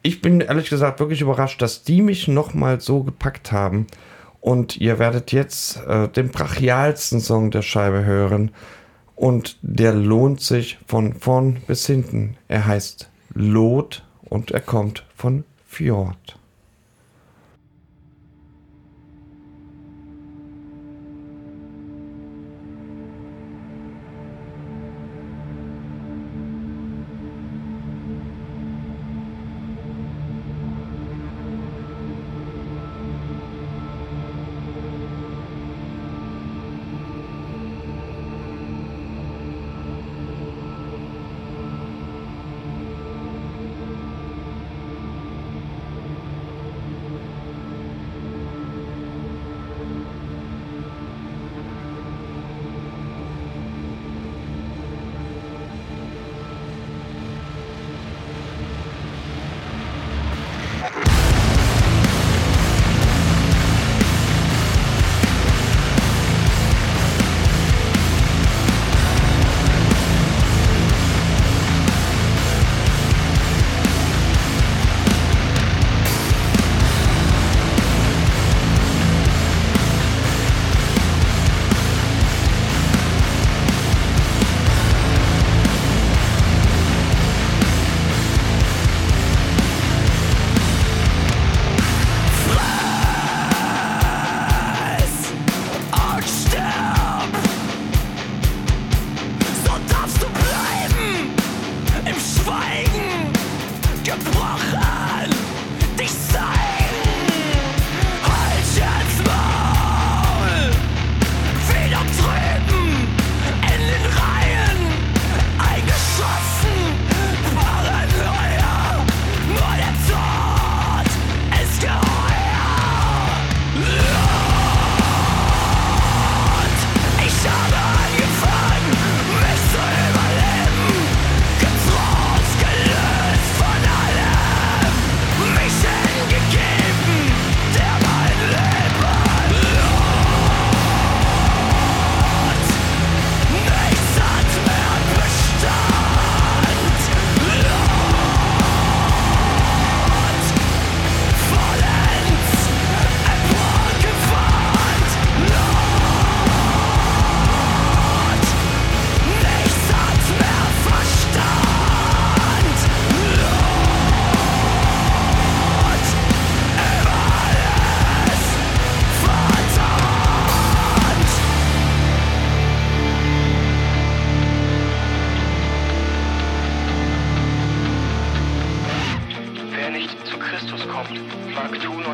ich 0.02 0.22
bin 0.22 0.40
ehrlich 0.40 0.70
gesagt 0.70 1.00
wirklich 1.00 1.20
überrascht, 1.20 1.60
dass 1.60 1.82
die 1.82 2.00
mich 2.00 2.28
nochmal 2.28 2.80
so 2.80 3.02
gepackt 3.02 3.50
haben. 3.50 3.86
Und 4.40 4.76
ihr 4.76 5.00
werdet 5.00 5.32
jetzt 5.32 5.84
äh, 5.86 6.08
den 6.08 6.30
brachialsten 6.30 7.20
Song 7.20 7.50
der 7.50 7.62
Scheibe 7.62 8.04
hören. 8.04 8.52
Und 9.16 9.58
der 9.62 9.94
lohnt 9.94 10.40
sich 10.40 10.78
von 10.86 11.14
vorn 11.14 11.56
bis 11.66 11.84
hinten. 11.86 12.36
Er 12.46 12.66
heißt 12.66 13.10
Lot 13.34 14.04
und 14.28 14.50
er 14.50 14.60
kommt 14.60 15.04
von 15.16 15.44
Fjord. 15.66 16.37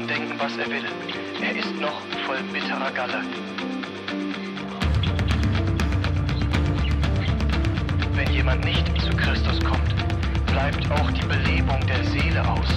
Und 0.05 0.11
denken, 0.11 0.35
was 0.39 0.57
er 0.57 0.68
will. 0.68 0.85
Er 1.41 1.57
ist 1.57 1.74
noch 1.80 2.01
voll 2.26 2.43
bitterer 2.53 2.91
Galle. 2.91 3.22
Wenn 8.14 8.32
jemand 8.32 8.64
nicht 8.64 8.87
zu 9.01 9.11
Christus 9.16 9.59
kommt, 9.61 9.95
bleibt 10.47 10.91
auch 10.91 11.11
die 11.12 11.26
Belebung 11.26 11.80
der 11.87 12.05
Seele 12.05 12.47
aus. 12.47 12.68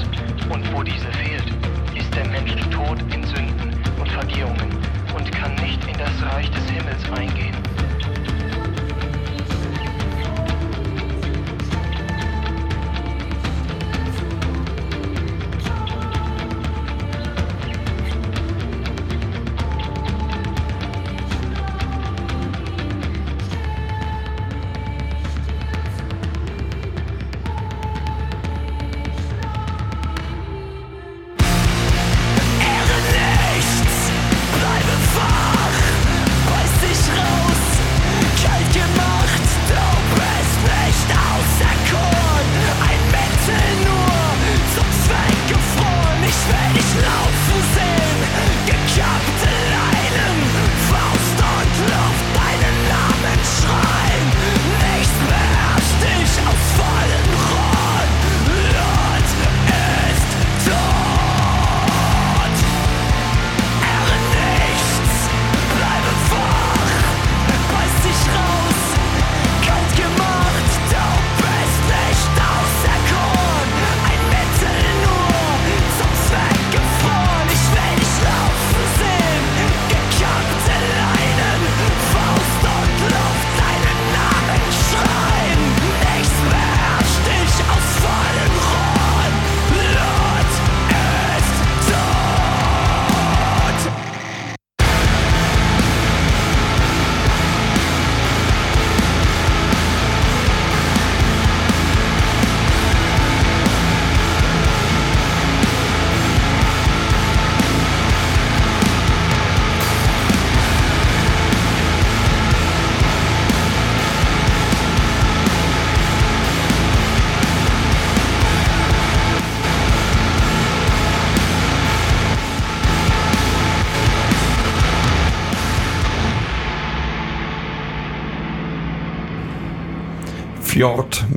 Und 0.49 0.73
wo 0.73 0.83
diese 0.83 1.11
fehlt, 1.11 1.51
ist 1.95 2.15
der 2.15 2.27
Mensch 2.29 2.53
tot 2.69 2.99
in 3.13 3.23
Sünden 3.23 3.75
und 3.99 4.09
Vergehungen 4.09 4.71
und 5.15 5.31
kann 5.31 5.55
nicht 5.55 5.85
in 5.85 5.97
das 5.97 6.33
Reich 6.33 6.49
des 6.51 6.69
Himmels 6.69 7.11
eingehen. 7.11 7.56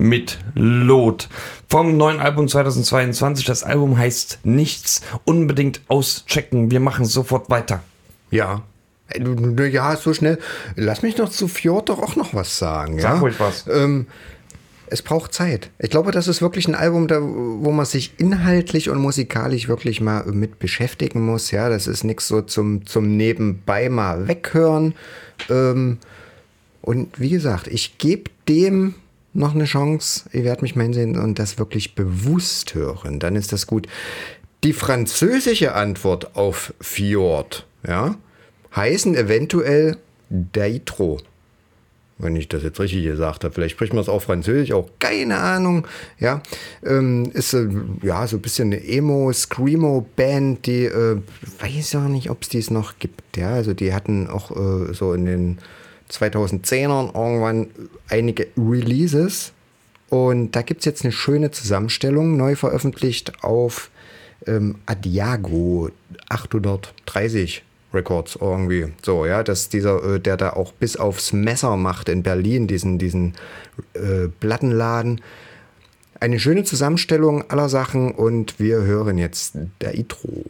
Mit 0.00 0.38
Lot. 0.54 1.28
Vom 1.68 1.96
neuen 1.96 2.18
Album 2.18 2.48
2022. 2.48 3.44
Das 3.44 3.62
Album 3.62 3.96
heißt 3.96 4.40
Nichts. 4.42 5.02
Unbedingt 5.24 5.82
auschecken. 5.88 6.70
Wir 6.70 6.80
machen 6.80 7.04
sofort 7.04 7.50
weiter. 7.50 7.82
Ja. 8.30 8.62
Ja, 9.14 9.96
so 9.96 10.14
schnell. 10.14 10.38
Lass 10.76 11.02
mich 11.02 11.18
noch 11.18 11.28
zu 11.28 11.48
Fjord 11.48 11.88
doch 11.88 11.98
auch 11.98 12.16
noch 12.16 12.34
was 12.34 12.58
sagen. 12.58 12.98
Sag 13.00 13.14
ja? 13.14 13.20
ruhig 13.20 13.38
was. 13.38 13.66
Ähm, 13.68 14.06
es 14.86 15.02
braucht 15.02 15.34
Zeit. 15.34 15.70
Ich 15.78 15.90
glaube, 15.90 16.12
das 16.12 16.28
ist 16.28 16.42
wirklich 16.42 16.66
ein 16.66 16.74
Album, 16.74 17.06
da, 17.08 17.20
wo 17.20 17.70
man 17.70 17.86
sich 17.86 18.14
inhaltlich 18.18 18.88
und 18.88 18.98
musikalisch 18.98 19.68
wirklich 19.68 20.00
mal 20.00 20.24
mit 20.26 20.58
beschäftigen 20.58 21.24
muss. 21.24 21.50
Ja, 21.50 21.68
das 21.68 21.86
ist 21.86 22.04
nichts 22.04 22.26
so 22.28 22.42
zum, 22.42 22.86
zum 22.86 23.16
Nebenbei 23.16 23.88
mal 23.88 24.28
weghören. 24.28 24.94
Ähm, 25.48 25.98
und 26.82 27.20
wie 27.20 27.30
gesagt, 27.30 27.66
ich 27.66 27.98
gebe 27.98 28.30
dem 28.48 28.94
noch 29.32 29.54
eine 29.54 29.64
Chance. 29.64 30.28
Ich 30.32 30.44
werde 30.44 30.62
mich 30.62 30.76
mal 30.76 30.84
hinsehen 30.84 31.18
und 31.18 31.38
das 31.38 31.58
wirklich 31.58 31.94
bewusst 31.94 32.74
hören. 32.74 33.18
Dann 33.18 33.36
ist 33.36 33.52
das 33.52 33.66
gut. 33.66 33.86
Die 34.64 34.72
französische 34.72 35.74
Antwort 35.74 36.36
auf 36.36 36.74
Fjord, 36.80 37.66
ja, 37.86 38.16
heißen 38.74 39.14
eventuell 39.14 39.96
Deitro. 40.28 41.18
Wenn 42.18 42.36
ich 42.36 42.48
das 42.48 42.62
jetzt 42.62 42.78
richtig 42.78 43.04
gesagt 43.04 43.44
habe. 43.44 43.54
Vielleicht 43.54 43.76
spricht 43.76 43.94
man 43.94 44.02
es 44.02 44.10
auch 44.10 44.20
Französisch, 44.20 44.72
auch 44.72 44.90
keine 44.98 45.38
Ahnung. 45.38 45.86
Ja, 46.18 46.42
ähm, 46.84 47.30
ist 47.32 47.54
äh, 47.54 47.66
ja 48.02 48.26
so 48.26 48.36
ein 48.36 48.42
bisschen 48.42 48.66
eine 48.66 48.86
Emo-Screamo-Band, 48.86 50.66
die 50.66 50.84
äh, 50.84 51.16
weiß 51.60 51.92
ja 51.92 52.00
nicht, 52.08 52.28
ob 52.28 52.42
es 52.42 52.50
dies 52.50 52.70
noch 52.70 52.98
gibt. 52.98 53.38
Ja, 53.38 53.54
also 53.54 53.72
die 53.72 53.94
hatten 53.94 54.28
auch 54.28 54.50
äh, 54.50 54.92
so 54.92 55.14
in 55.14 55.24
den 55.24 55.58
2010ern 56.10 57.14
irgendwann 57.14 57.68
einige 58.08 58.48
Releases. 58.56 59.52
Und 60.08 60.52
da 60.52 60.62
gibt 60.62 60.80
es 60.80 60.84
jetzt 60.86 61.04
eine 61.04 61.12
schöne 61.12 61.50
Zusammenstellung, 61.50 62.36
neu 62.36 62.56
veröffentlicht 62.56 63.44
auf 63.44 63.90
ähm, 64.46 64.76
Adiago 64.86 65.90
830 66.28 67.62
Records 67.92 68.38
irgendwie. 68.40 68.92
So, 69.02 69.26
ja, 69.26 69.42
dass 69.42 69.68
dieser, 69.68 70.14
äh, 70.16 70.20
der 70.20 70.36
da 70.36 70.50
auch 70.50 70.72
bis 70.72 70.96
aufs 70.96 71.32
Messer 71.32 71.76
macht 71.76 72.08
in 72.08 72.22
Berlin, 72.22 72.66
diesen, 72.66 72.98
diesen 72.98 73.34
äh, 73.94 74.28
Plattenladen. 74.40 75.20
Eine 76.18 76.38
schöne 76.38 76.64
Zusammenstellung 76.64 77.50
aller 77.50 77.68
Sachen 77.68 78.12
und 78.12 78.60
wir 78.60 78.82
hören 78.82 79.16
jetzt 79.16 79.54
der 79.80 79.94
Intro. 79.94 80.44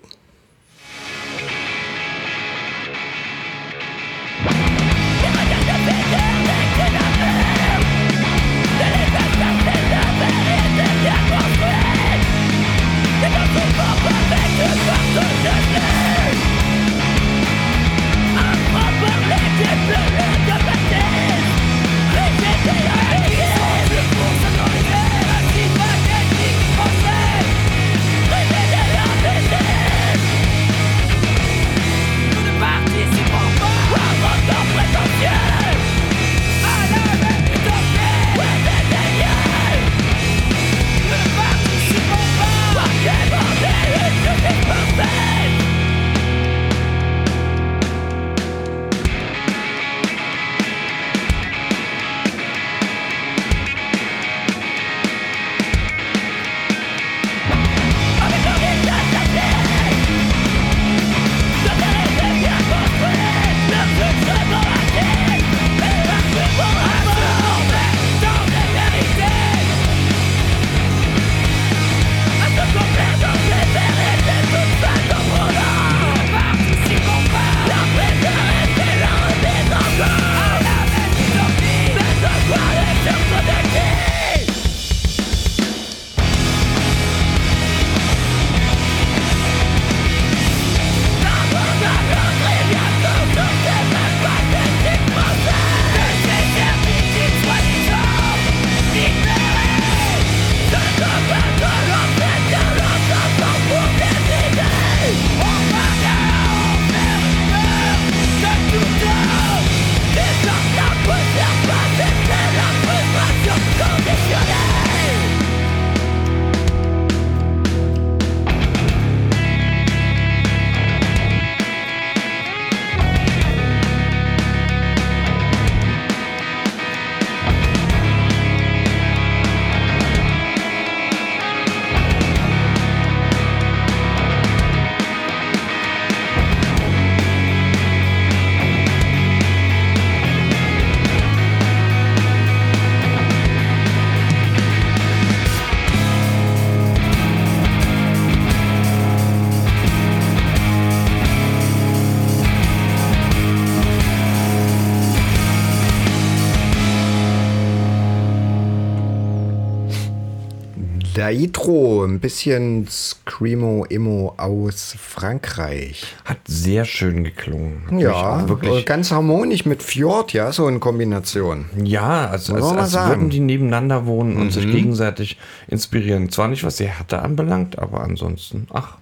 Daitro, 161.31 162.03
ein 162.05 162.18
bisschen 162.18 162.89
Screamo 162.89 163.85
Emo 163.89 164.35
aus 164.37 164.97
Frankreich. 164.99 166.05
Hat 166.24 166.39
sehr 166.49 166.85
schön 166.85 167.22
geklungen. 167.22 167.83
Hat 167.89 168.01
Ja, 168.01 168.12
auch 168.37 168.43
äh, 168.43 168.49
wirklich. 168.49 168.85
ganz 168.85 169.12
harmonisch 169.12 169.64
mit 169.64 169.81
Fjord, 169.81 170.33
ja, 170.33 170.51
so 170.51 170.66
in 170.66 170.81
Kombination. 170.81 171.66
Ja, 171.85 172.26
als, 172.26 172.51
als, 172.51 172.64
als 172.64 172.95
würden 172.95 173.31
die 173.31 173.39
nebeneinander 173.39 174.07
wohnen 174.07 174.39
und 174.39 174.51
sich 174.53 174.66
gegenseitig 174.66 175.39
inspirieren. 175.68 176.31
Zwar 176.31 176.49
nicht, 176.49 176.64
was 176.64 176.78
die 176.78 176.89
Härte 176.89 177.22
anbelangt, 177.22 177.78
aber 177.78 178.01
ansonsten, 178.01 178.66
ach, 178.72 178.97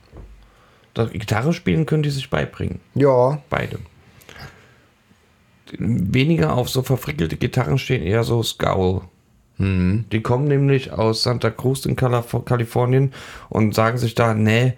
das 0.92 1.10
Gitarre 1.10 1.54
spielen 1.54 1.86
können 1.86 2.02
die 2.02 2.10
sich 2.10 2.28
beibringen. 2.28 2.80
Ja, 2.94 3.40
Beide. 3.48 3.78
Weniger 5.78 6.52
auf 6.54 6.68
so 6.68 6.82
verfrickelte 6.82 7.36
Gitarren 7.38 7.78
stehen, 7.78 8.02
eher 8.02 8.22
so 8.24 8.42
Scowl. 8.42 9.02
Die 9.58 10.22
kommen 10.22 10.46
nämlich 10.46 10.92
aus 10.92 11.24
Santa 11.24 11.50
Cruz 11.50 11.84
in 11.84 11.96
Kalif- 11.96 12.44
Kalifornien 12.44 13.12
und 13.48 13.74
sagen 13.74 13.98
sich 13.98 14.14
da, 14.14 14.32
nee, 14.32 14.74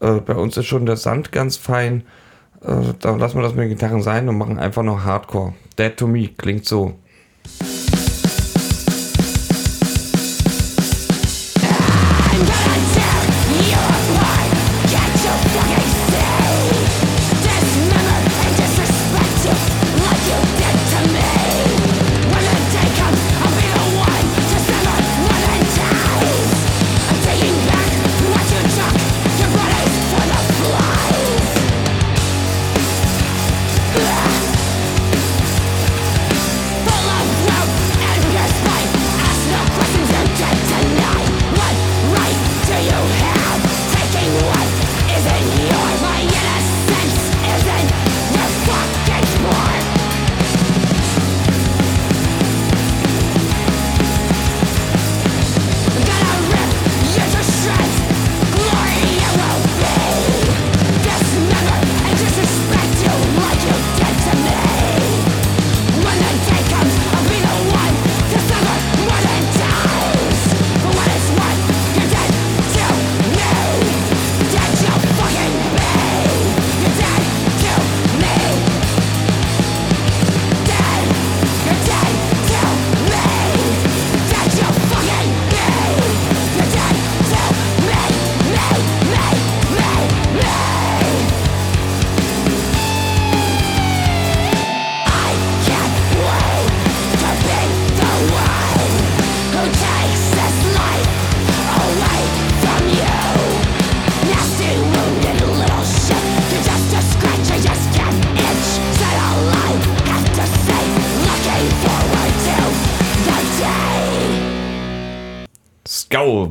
äh, 0.00 0.14
bei 0.14 0.34
uns 0.34 0.56
ist 0.56 0.66
schon 0.66 0.84
der 0.84 0.96
Sand 0.96 1.30
ganz 1.30 1.56
fein, 1.56 2.02
äh, 2.62 2.92
da 2.98 3.14
lassen 3.14 3.38
wir 3.38 3.42
das 3.42 3.54
mit 3.54 3.62
den 3.62 3.70
Gitarren 3.70 4.02
sein 4.02 4.28
und 4.28 4.36
machen 4.36 4.58
einfach 4.58 4.82
nur 4.82 5.04
Hardcore. 5.04 5.54
Dead 5.78 5.96
to 5.96 6.08
Me 6.08 6.28
klingt 6.28 6.66
so. 6.66 6.96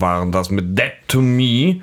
Waren 0.01 0.31
das 0.31 0.49
mit 0.49 0.77
Dead 0.77 0.91
to 1.07 1.21
Me. 1.21 1.81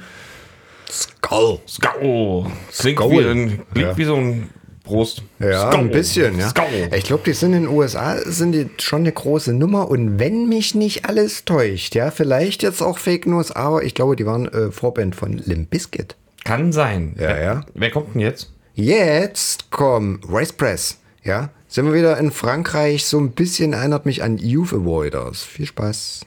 Skull. 0.90 1.58
Scowl. 1.66 2.46
Klingt, 2.78 2.98
Scowl. 2.98 3.10
Wie, 3.10 3.28
ein, 3.28 3.62
klingt 3.72 3.88
Ja. 3.88 3.96
wie 3.98 4.04
so 4.04 4.16
ein 4.16 4.50
Brust. 4.84 5.22
Ja, 5.40 5.70
Scowl. 5.72 5.80
ein 5.80 5.90
bisschen, 5.90 6.38
ja. 6.38 6.48
Scowl. 6.48 6.90
Ich 6.96 7.04
glaube, 7.04 7.24
die 7.26 7.32
sind 7.32 7.52
in 7.54 7.64
den 7.64 7.72
USA, 7.72 8.18
sind 8.24 8.52
die 8.52 8.68
schon 8.80 9.00
eine 9.00 9.10
große 9.12 9.52
Nummer 9.52 9.88
und 9.90 10.20
wenn 10.20 10.48
mich 10.48 10.74
nicht 10.76 11.08
alles 11.08 11.44
täuscht, 11.44 11.94
ja, 11.96 12.10
vielleicht 12.12 12.62
jetzt 12.62 12.82
auch 12.82 12.98
Fake 12.98 13.26
News, 13.26 13.50
aber 13.50 13.82
ich 13.82 13.94
glaube, 13.94 14.14
die 14.14 14.26
waren 14.26 14.46
äh, 14.46 14.70
Vorband 14.70 15.16
von 15.16 15.32
Limp 15.32 15.70
Bizkit. 15.70 16.14
Kann 16.44 16.70
sein. 16.72 17.16
Ja, 17.18 17.28
wer, 17.28 17.42
ja. 17.42 17.66
Wer 17.74 17.90
kommt 17.90 18.14
denn 18.14 18.20
jetzt? 18.20 18.52
Jetzt 18.74 19.70
kommen 19.72 20.20
Rice 20.32 20.52
Press, 20.52 20.98
ja, 21.24 21.50
sind 21.66 21.86
wir 21.86 21.94
wieder 21.94 22.16
in 22.18 22.30
Frankreich, 22.30 23.06
so 23.06 23.18
ein 23.18 23.32
bisschen 23.32 23.72
erinnert 23.72 24.06
mich 24.06 24.22
an 24.22 24.38
Youth 24.38 24.72
Avoiders. 24.72 25.42
Viel 25.42 25.66
Spaß. 25.66 26.20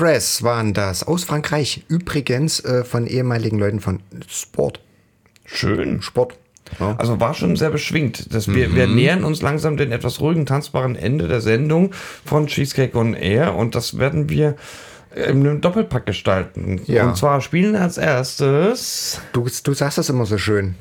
Wise 0.00 0.10
Press 0.10 0.42
waren 0.42 0.72
das 0.72 1.06
aus 1.06 1.24
Frankreich. 1.24 1.84
Übrigens 1.88 2.60
äh, 2.64 2.84
von 2.84 3.06
ehemaligen 3.06 3.58
Leuten 3.58 3.80
von 3.80 4.00
Sport. 4.28 4.80
Schön. 5.44 6.00
Sport. 6.00 6.38
Ja. 6.78 6.94
Also 6.96 7.20
war 7.20 7.34
schon 7.34 7.56
sehr 7.56 7.68
beschwingt. 7.68 8.32
Das, 8.32 8.48
wir, 8.48 8.74
wir 8.74 8.86
nähern 8.86 9.24
uns 9.24 9.42
langsam 9.42 9.76
dem 9.76 9.92
etwas 9.92 10.20
ruhigen, 10.20 10.46
tanzbaren 10.46 10.96
Ende 10.96 11.28
der 11.28 11.42
Sendung 11.42 11.92
von 12.24 12.46
Cheesecake 12.46 12.96
on 12.96 13.12
Air 13.12 13.54
und 13.56 13.74
das 13.74 13.98
werden 13.98 14.30
wir 14.30 14.56
in 15.14 15.46
einem 15.46 15.60
Doppelpack 15.60 16.06
gestalten. 16.06 16.80
Ja. 16.86 17.06
Und 17.06 17.16
zwar 17.18 17.42
spielen 17.42 17.76
als 17.76 17.98
erstes 17.98 19.20
Du, 19.32 19.48
du 19.64 19.74
sagst 19.74 19.98
das 19.98 20.08
immer 20.08 20.24
so 20.24 20.38
schön. 20.38 20.76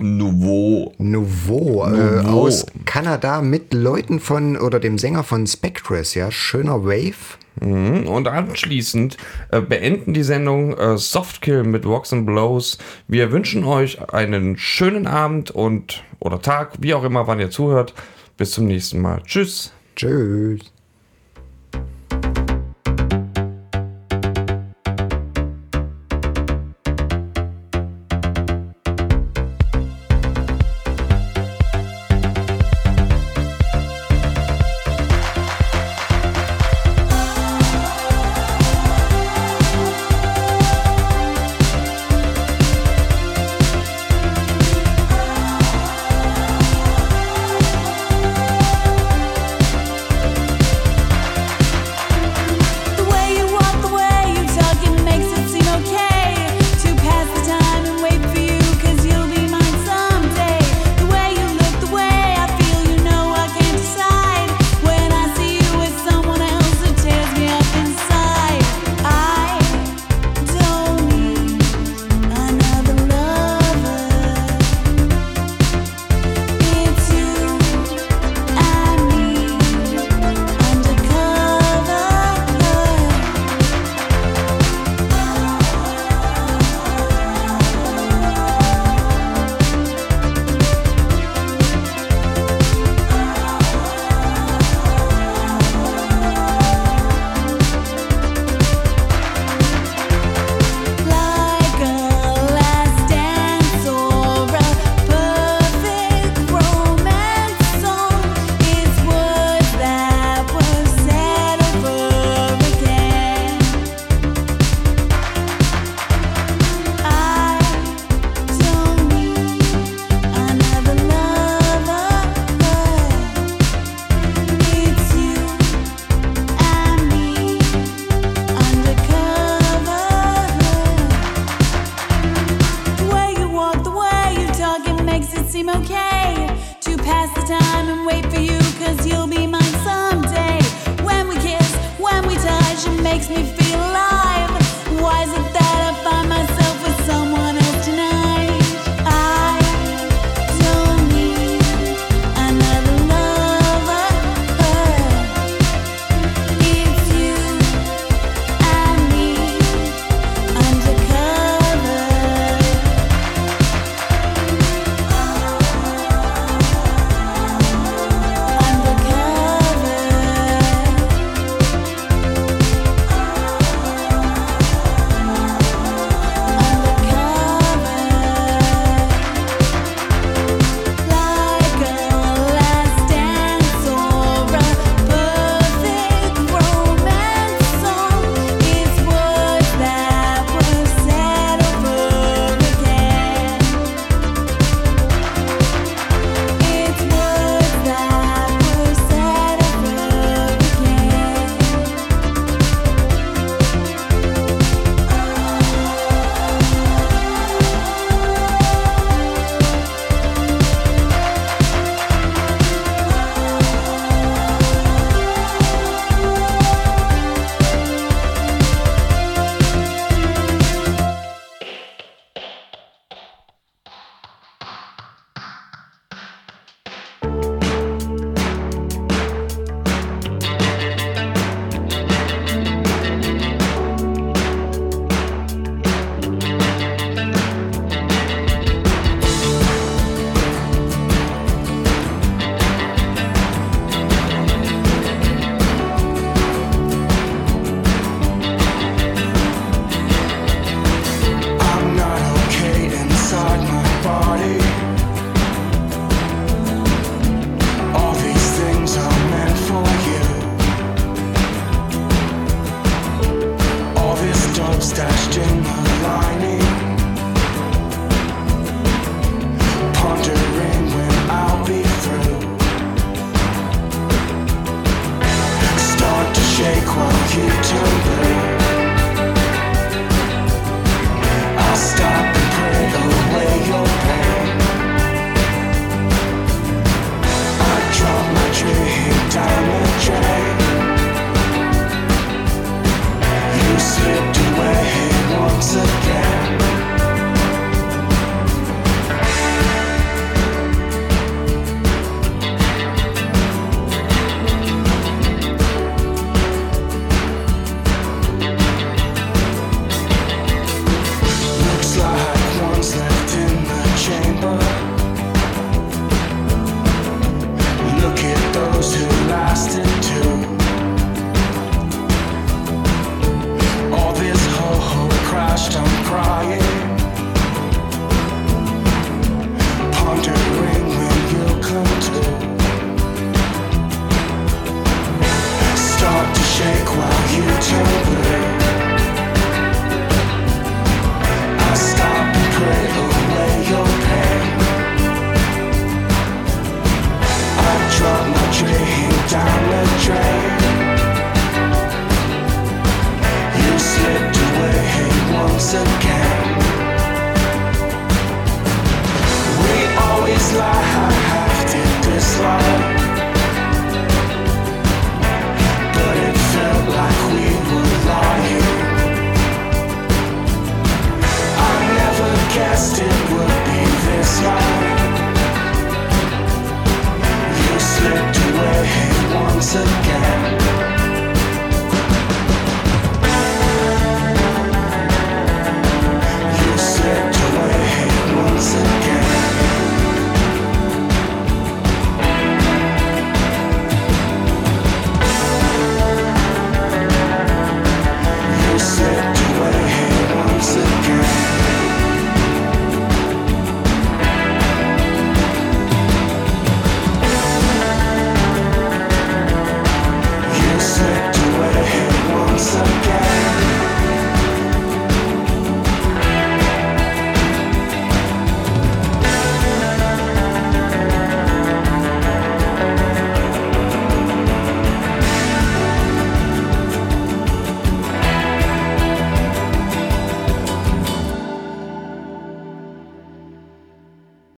Nouveau. 0.00 0.94
Nouveau, 0.98 1.86
Nouveau. 1.86 1.94
Äh, 1.94 2.26
aus 2.26 2.66
Kanada 2.84 3.42
mit 3.42 3.72
Leuten 3.74 4.20
von 4.20 4.56
oder 4.56 4.80
dem 4.80 4.98
Sänger 4.98 5.24
von 5.24 5.46
Spectres, 5.46 6.14
ja, 6.14 6.30
schöner 6.30 6.84
Wave. 6.84 7.38
Mhm. 7.60 8.06
Und 8.08 8.28
anschließend 8.28 9.16
äh, 9.50 9.60
beenden 9.60 10.12
die 10.12 10.24
Sendung 10.24 10.76
äh, 10.76 10.98
Softkill 10.98 11.62
mit 11.62 11.86
Walks 11.86 12.12
and 12.12 12.26
Blows. 12.26 12.78
Wir 13.06 13.30
wünschen 13.30 13.64
euch 13.64 14.12
einen 14.12 14.56
schönen 14.56 15.06
Abend 15.06 15.50
und 15.50 16.02
oder 16.18 16.40
Tag, 16.40 16.72
wie 16.80 16.94
auch 16.94 17.04
immer, 17.04 17.26
wann 17.26 17.40
ihr 17.40 17.50
zuhört. 17.50 17.94
Bis 18.36 18.50
zum 18.50 18.66
nächsten 18.66 19.00
Mal. 19.00 19.22
Tschüss. 19.24 19.72
Tschüss. 19.94 20.73